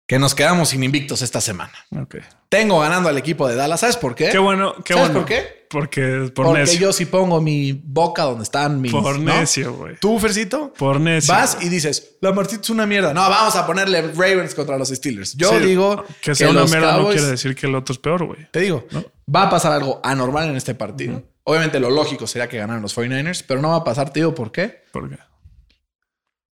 [0.07, 1.73] que nos quedamos sin invictos esta semana.
[2.01, 2.17] Ok.
[2.49, 3.81] Tengo ganando al equipo de Dallas.
[3.81, 4.29] ¿Sabes por qué?
[4.31, 5.21] Qué bueno, qué ¿Sabes bueno.
[5.21, 5.67] por qué?
[5.69, 6.79] Porque por Porque necio.
[6.79, 8.93] yo sí pongo mi boca donde están mis.
[8.93, 9.35] por ¿no?
[9.35, 9.97] necio, güey.
[10.01, 11.35] Tú, Fercito, Por necio.
[11.35, 13.13] vas y dices, la Martita es una mierda.
[13.13, 15.35] No, vamos a ponerle Ravens contra los Steelers.
[15.37, 18.25] Yo Sí, digo que sea una mierda no quiere decir que el otro es peor,
[18.27, 18.47] güey.
[18.53, 18.87] Te digo,
[19.35, 21.25] va a pasar algo anormal en este partido.
[21.43, 24.35] Obviamente lo lógico sería que ganaran los 49ers, pero no va a pasar, te digo,
[24.37, 24.85] ¿por qué?
[24.93, 25.19] ¿Por qué?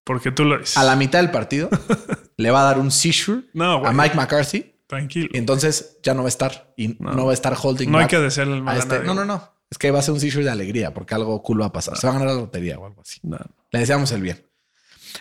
[0.04, 0.76] Porque tú lo dices.
[0.76, 1.68] A la mitad del partido
[2.36, 5.28] le va a dar un seizure No, a Mike McCarthy Tranquilo.
[5.32, 8.06] y entonces ya no va a estar y no, va a estar holding No hay
[8.06, 9.50] que desearle el mal a este- nadie, No, no, no.
[9.70, 11.96] Es que va a ser un seizure de alegría porque algo cool va a pasar.
[11.96, 13.18] Se va a ganar la lotería o algo así.
[13.22, 13.38] No.
[13.70, 14.46] Le deseamos el bien.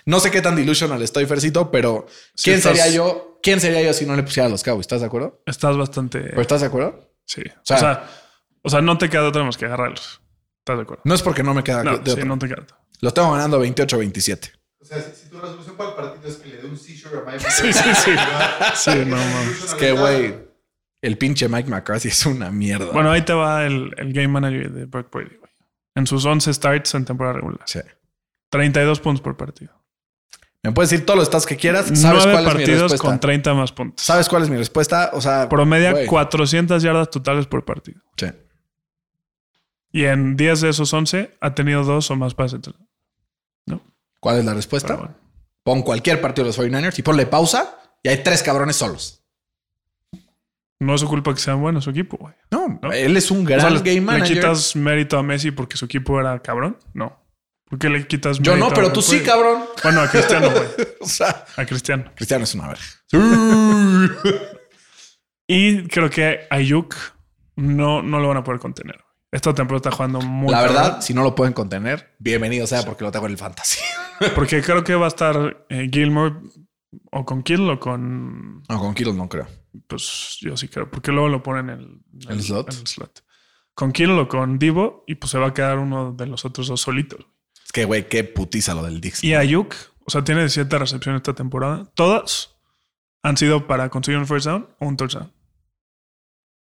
[0.06, 2.06] No sé qué tan delusional estoy, Fercito, pero
[2.42, 3.40] ¿quién estás- sería yo?
[3.42, 4.82] ¿Quién sería yo si no le pusiera a los Cowboys?
[4.84, 5.42] ¿Estás de acuerdo?
[5.46, 6.20] Estás bastante.
[6.20, 7.14] ¿Pero estás de acuerdo?
[7.26, 7.42] sí.
[7.48, 8.10] O sea- sea,
[8.62, 10.22] o sea, no te queda otra más que agarrarlos.
[10.60, 11.02] ¿Estás de acuerdo?
[11.06, 12.26] No es porque no me queda No, de sí, otra.
[12.26, 12.68] no te queda.
[13.00, 14.52] Los tengo ganando 28-27.
[14.92, 17.22] Sea, si, si tu resolución para el partido es que le dé un seizure a
[17.26, 18.12] Mike Sí, sí, sí.
[18.76, 19.64] Sí, no mames.
[19.64, 20.36] Es que, güey,
[21.02, 22.92] el pinche Mike McCarthy es una mierda.
[22.92, 25.52] Bueno, ahí te va el, el game manager de Brock Purdy, güey.
[25.96, 27.62] En sus 11 starts en temporada regular.
[27.66, 27.80] Sí.
[28.50, 29.72] 32 puntos por partido.
[30.64, 31.86] Me puedes decir todos los stats que quieras.
[31.88, 33.08] ¿Sabes 9 cuál es mi partidos respuesta?
[33.08, 34.06] con 30 más puntos.
[34.06, 35.10] ¿Sabes cuál es mi respuesta?
[35.14, 38.02] O sea, Promedia güey, 400 yardas totales por partido.
[38.18, 38.28] sí.
[39.94, 42.62] Y en 10 de esos 11 ha tenido dos o más pases.
[44.22, 44.96] ¿Cuál es la respuesta?
[44.96, 45.16] Bueno.
[45.64, 49.18] Pon cualquier partido de los 49ers y ponle pausa y hay tres cabrones solos.
[50.80, 52.34] No es su culpa que sean buenos su equipo, güey.
[52.50, 52.92] No, ¿No?
[52.92, 54.38] él es un O gran sea, le, game ¿le manager.
[54.38, 56.78] quitas mérito a Messi porque su equipo era cabrón?
[56.94, 57.22] No.
[57.70, 59.64] ¿Por qué le quitas Yo mérito no, a pero tú sí, cabrón.
[59.84, 60.64] Bueno, a Cristiano, güey.
[61.02, 62.12] O sea, A Cristiano.
[62.16, 62.84] Cristiano es una verga.
[65.48, 66.96] Y creo que Ayuk
[67.58, 69.04] no, no lo van a poder contener.
[69.32, 70.76] Esta temporada está jugando muy La cabrón.
[70.76, 73.80] verdad, si no lo pueden contener, bienvenido sea porque lo tengo en el fantasy.
[74.36, 76.36] Porque creo que va a estar eh, Gilmore
[77.12, 78.62] o con Kittle o con.
[78.70, 79.48] No, con Kittle no creo.
[79.88, 80.92] Pues yo sí creo.
[80.92, 82.72] Porque luego lo ponen en el, en ¿El slot?
[82.72, 83.24] en el slot.
[83.74, 86.68] Con Kittle o con Divo y pues se va a quedar uno de los otros
[86.68, 87.26] dos solitos.
[87.66, 89.24] Es que, güey, qué putiza lo del Dix.
[89.24, 89.74] Y Ayuk,
[90.06, 91.90] o sea, tiene 17 recepciones esta temporada.
[91.96, 92.58] Todas
[93.24, 95.32] han sido para conseguir un first down o un touchdown.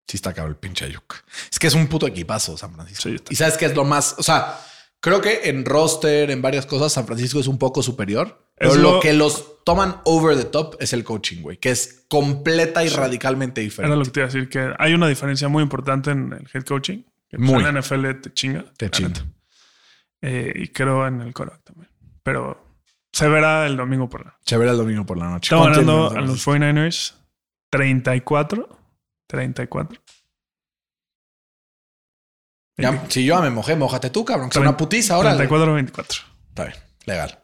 [0.08, 1.16] Sí está cabrón el pinche Ayuk.
[1.52, 3.04] Es que es un puto equipazo San Francisco.
[3.10, 4.16] Sí, y sabes qué es lo más...
[4.18, 4.60] O sea,
[5.00, 8.46] creo que en roster, en varias cosas, San Francisco es un poco superior.
[8.58, 8.92] Pero lo...
[8.94, 11.58] lo- que los toman over the top es el coaching, güey.
[11.58, 13.94] Que es completa y radicalmente diferente.
[13.94, 16.48] Era lo que te iba a decir, que hay una diferencia muy importante en el
[16.54, 17.04] head coaching.
[17.30, 17.64] Que pues, Muy.
[17.64, 18.66] En la NFL te chinga.
[18.76, 19.26] Te chinga.
[20.22, 21.90] Eh, y creo en el coreback también.
[22.24, 22.64] Pero
[23.14, 24.44] se verá el domingo por la noche.
[24.46, 25.48] Chévere el domingo por la noche.
[25.48, 27.14] Estamos ¿Cuánto ganando a los 49ers
[27.70, 28.81] 34.
[29.32, 30.00] 34.
[32.78, 34.50] Ya, si yo ya me mojé, mojate tú, cabrón.
[34.50, 35.30] Que es una putiza ahora.
[35.36, 36.20] 34 24.
[36.50, 36.76] Está bien,
[37.06, 37.40] legal.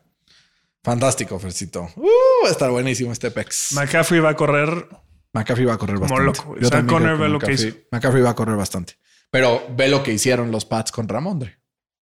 [0.84, 1.90] Fantástico, Fercito.
[1.96, 2.08] Uh,
[2.44, 3.74] va a estar buenísimo este pex.
[3.74, 4.88] McCaffrey va a correr.
[5.34, 6.26] McCaffrey va a correr Como bastante.
[6.40, 6.62] loco, güey.
[6.62, 7.78] Yo O sea, ve lo que McCaffrey- hizo.
[7.92, 8.94] McCaffrey va a correr bastante.
[9.30, 11.60] Pero ve lo que hicieron los Pats con Ramondre.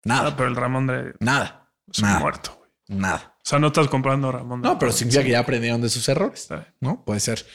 [0.05, 2.61] Nada, Ah, pero el Ramón de nada, es nada, muerto.
[2.88, 3.36] nada.
[3.38, 4.61] O sea, no estás comprando Ramón.
[4.61, 6.47] No, pero significa que ya aprendieron de sus errores.
[6.80, 7.03] ¿No?
[7.03, 7.45] Puede ser.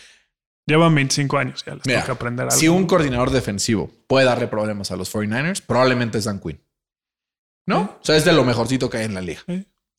[0.66, 2.56] Llevan 25 años, ya les Mira, toca aprender algo.
[2.58, 6.60] si un coordinador defensivo puede darle problemas a los 49ers, probablemente es Dan Quinn.
[7.66, 7.98] ¿No?
[8.00, 9.42] O sea, es de lo mejorcito que hay en la liga.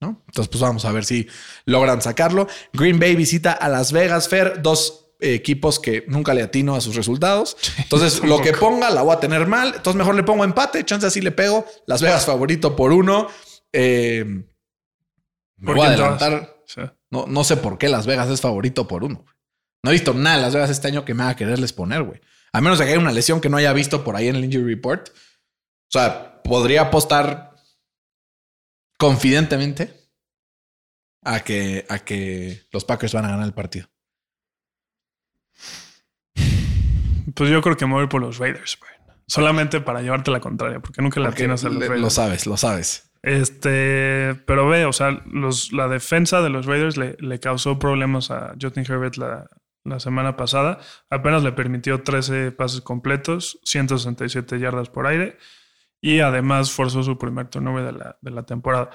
[0.02, 0.24] ¿no?
[0.28, 1.28] Entonces, pues vamos a ver si
[1.66, 2.48] logran sacarlo.
[2.74, 6.96] Green Bay visita a Las Vegas, Fer, dos equipos que nunca le atino a sus
[6.96, 7.58] resultados.
[7.78, 9.74] Entonces, lo que ponga la voy a tener mal.
[9.76, 11.66] Entonces, mejor le pongo empate, chance así le pego.
[11.88, 13.28] Las Vegas favorito por uno.
[13.72, 16.56] Eh, me ¿Por voy a adelantar.
[16.66, 16.82] Sí.
[17.10, 19.26] No, no sé por qué Las Vegas es favorito por uno.
[19.86, 22.20] No he visto nada de Las Vegas este año que me haga quererles poner, güey.
[22.52, 24.44] A menos de que haya una lesión que no haya visto por ahí en el
[24.44, 25.10] injury report.
[25.10, 27.54] O sea, podría apostar
[28.98, 29.94] confidentemente
[31.24, 33.88] a que, a que los Packers van a ganar el partido.
[37.36, 38.92] Pues yo creo que me voy por los Raiders, güey.
[39.28, 42.02] Solamente para llevarte la contraria, porque nunca la Porque tienes a los Raiders.
[42.02, 43.12] lo sabes, lo sabes.
[43.22, 48.32] Este, pero ve, o sea, los, la defensa de los Raiders le, le causó problemas
[48.32, 49.48] a Justin Herbert la,
[49.86, 50.80] la semana pasada.
[51.10, 55.38] Apenas le permitió 13 pases completos, 167 yardas por aire
[56.02, 58.90] y además forzó su primer turnover de la, de la temporada.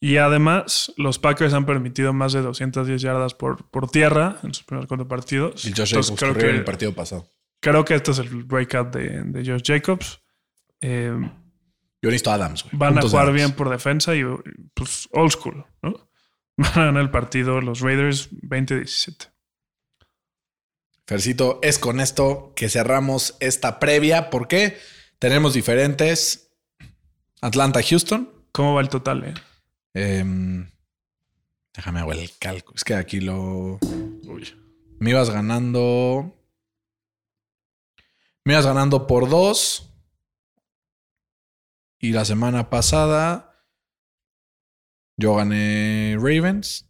[0.00, 4.64] Y además, los Packers han permitido más de 210 yardas por, por tierra en sus
[4.64, 5.64] primeros cuatro partidos.
[5.64, 7.26] Y Josh Entonces, Jacobs creo corrió en que- el partido pasado.
[7.60, 10.20] Creo que este es el breakout de, de Josh Jacobs.
[10.82, 11.10] Eh,
[12.02, 12.72] Yo necesito Adams, güey.
[12.76, 13.34] van a jugar Adams.
[13.36, 14.22] bien por defensa y
[14.74, 15.94] pues old school, ¿no?
[16.58, 19.30] Van a ganar el partido los Raiders 20-17.
[21.06, 24.30] Fercito, es con esto que cerramos esta previa.
[24.30, 24.78] ¿Por qué?
[25.18, 26.50] Tenemos diferentes.
[27.42, 28.32] Atlanta-Houston.
[28.52, 29.24] ¿Cómo va el total?
[29.24, 29.34] eh?
[29.92, 30.70] Em,
[31.74, 32.74] déjame hago el cálculo.
[32.76, 33.78] Es que aquí lo.
[34.98, 36.34] Me ibas ganando.
[38.44, 39.90] Me ibas ganando por dos.
[41.98, 43.62] Y la semana pasada.
[45.16, 46.88] Yo gané Ravens.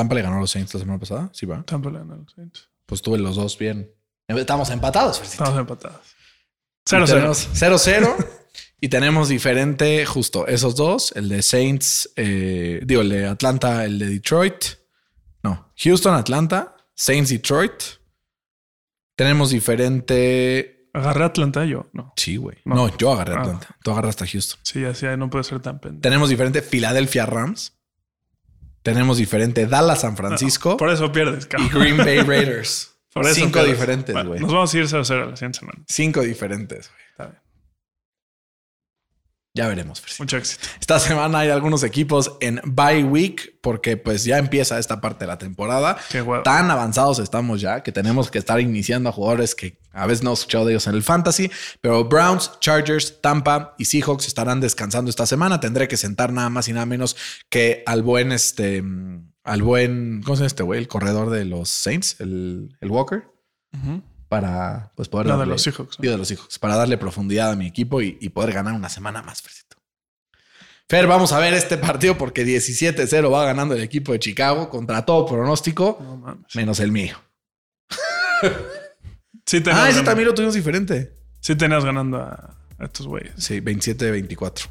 [0.00, 1.28] Tampa le ganó a los Saints la semana pasada.
[1.34, 1.62] Sí, va.
[1.64, 2.68] Tampa le ganó a los Saints.
[2.86, 3.90] Pues tuve los dos bien.
[4.28, 5.44] Estamos empatados, Fercito.
[5.44, 6.00] Estamos empatados.
[6.86, 7.06] Y 0-0.
[7.06, 8.26] tenemos 0-0.
[8.80, 13.98] y tenemos diferente, justo esos dos: el de Saints, eh, digo, el de Atlanta, el
[13.98, 14.64] de Detroit.
[15.42, 17.72] No, Houston, Atlanta, Saints, Detroit.
[19.16, 20.88] Tenemos diferente.
[20.94, 21.88] Agarré a Atlanta yo.
[21.92, 22.12] No.
[22.16, 22.56] Sí, güey.
[22.64, 22.74] No.
[22.74, 22.96] No.
[22.96, 23.40] yo agarré Ah.
[23.42, 23.76] Atlanta.
[23.82, 24.58] Tú agarraste a Houston.
[24.62, 26.00] Sí, así no puede ser tan pendejo.
[26.02, 27.79] Tenemos diferente Philadelphia Rams.
[28.92, 30.76] Tenemos diferente Dallas, San Francisco.
[30.76, 31.70] Por eso pierdes, y cabrón.
[31.72, 32.92] Green Bay Raiders.
[33.12, 33.72] Por eso Cinco pierdes.
[33.72, 34.40] diferentes, Bueno, güey.
[34.40, 35.82] Nos vamos a ir 0-0 la siguiente semana.
[35.88, 37.02] Cinco diferentes, güey.
[37.10, 37.40] Está bien.
[39.52, 40.22] Ya veremos, Fercito.
[40.22, 40.64] Mucho éxito.
[40.80, 45.26] Esta semana hay algunos equipos en bye week porque pues ya empieza esta parte de
[45.26, 45.96] la temporada.
[46.08, 46.24] Qué.
[46.44, 50.30] Tan avanzados estamos ya que tenemos que estar iniciando a jugadores que a veces no
[50.30, 55.10] he escuchado de ellos en el fantasy, pero Browns, Chargers, Tampa y Seahawks estarán descansando
[55.10, 55.60] esta semana.
[55.60, 57.16] Tendré que sentar nada más y nada menos
[57.48, 58.82] que al buen este
[59.42, 60.78] al buen ¿cómo se llama este güey?
[60.80, 63.24] El corredor de los Saints, el, el Walker
[64.28, 66.10] para pues poder No, de darle- los Seahawks, ¿no?
[66.10, 69.22] De los Seahawks, para darle profundidad a mi equipo y, y poder ganar una semana
[69.22, 69.76] más, Fercito.
[70.88, 75.04] Fer, vamos a ver este partido porque 17-0 va ganando el equipo de Chicago contra
[75.04, 77.16] todo pronóstico, No menos el mío.
[79.50, 81.12] Sí Ah, ese también lo tuvimos diferente.
[81.40, 83.32] sí tenías ganando a, a estos güeyes.
[83.36, 84.68] Sí, 27-24.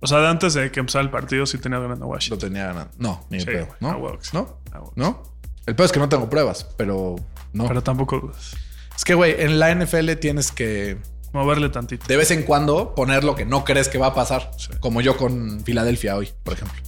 [0.00, 2.38] O sea, de antes de que empezara el partido, sí tenías ganando a Lo Washington.
[2.40, 2.90] tenía ganando.
[2.98, 3.68] No, ni de Sí, pedo.
[3.80, 3.92] ¿No?
[4.32, 4.60] ¿No?
[4.96, 5.22] ¿No?
[5.66, 7.16] El peor es que no tengo pruebas, pero
[7.52, 7.68] no.
[7.68, 8.56] Pero tampoco dudes.
[8.96, 10.98] es que, güey, en la NFL tienes que
[11.32, 12.04] Moverle tantito.
[12.08, 14.50] de vez en cuando poner lo que no crees que va a pasar.
[14.56, 14.70] Sí.
[14.80, 16.80] Como yo con Filadelfia hoy, por ejemplo.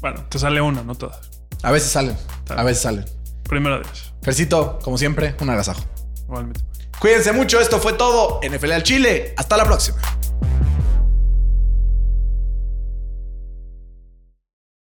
[0.00, 1.28] Bueno, te sale una, no todas.
[1.62, 2.16] A veces salen.
[2.48, 3.04] A veces salen.
[3.42, 4.14] Primero Dios.
[4.22, 5.84] Fercito, como siempre, un agasajo.
[6.26, 6.60] Igualmente.
[6.98, 8.40] Cuídense mucho, esto fue todo.
[8.42, 9.34] NFL al Chile.
[9.36, 9.98] Hasta la próxima.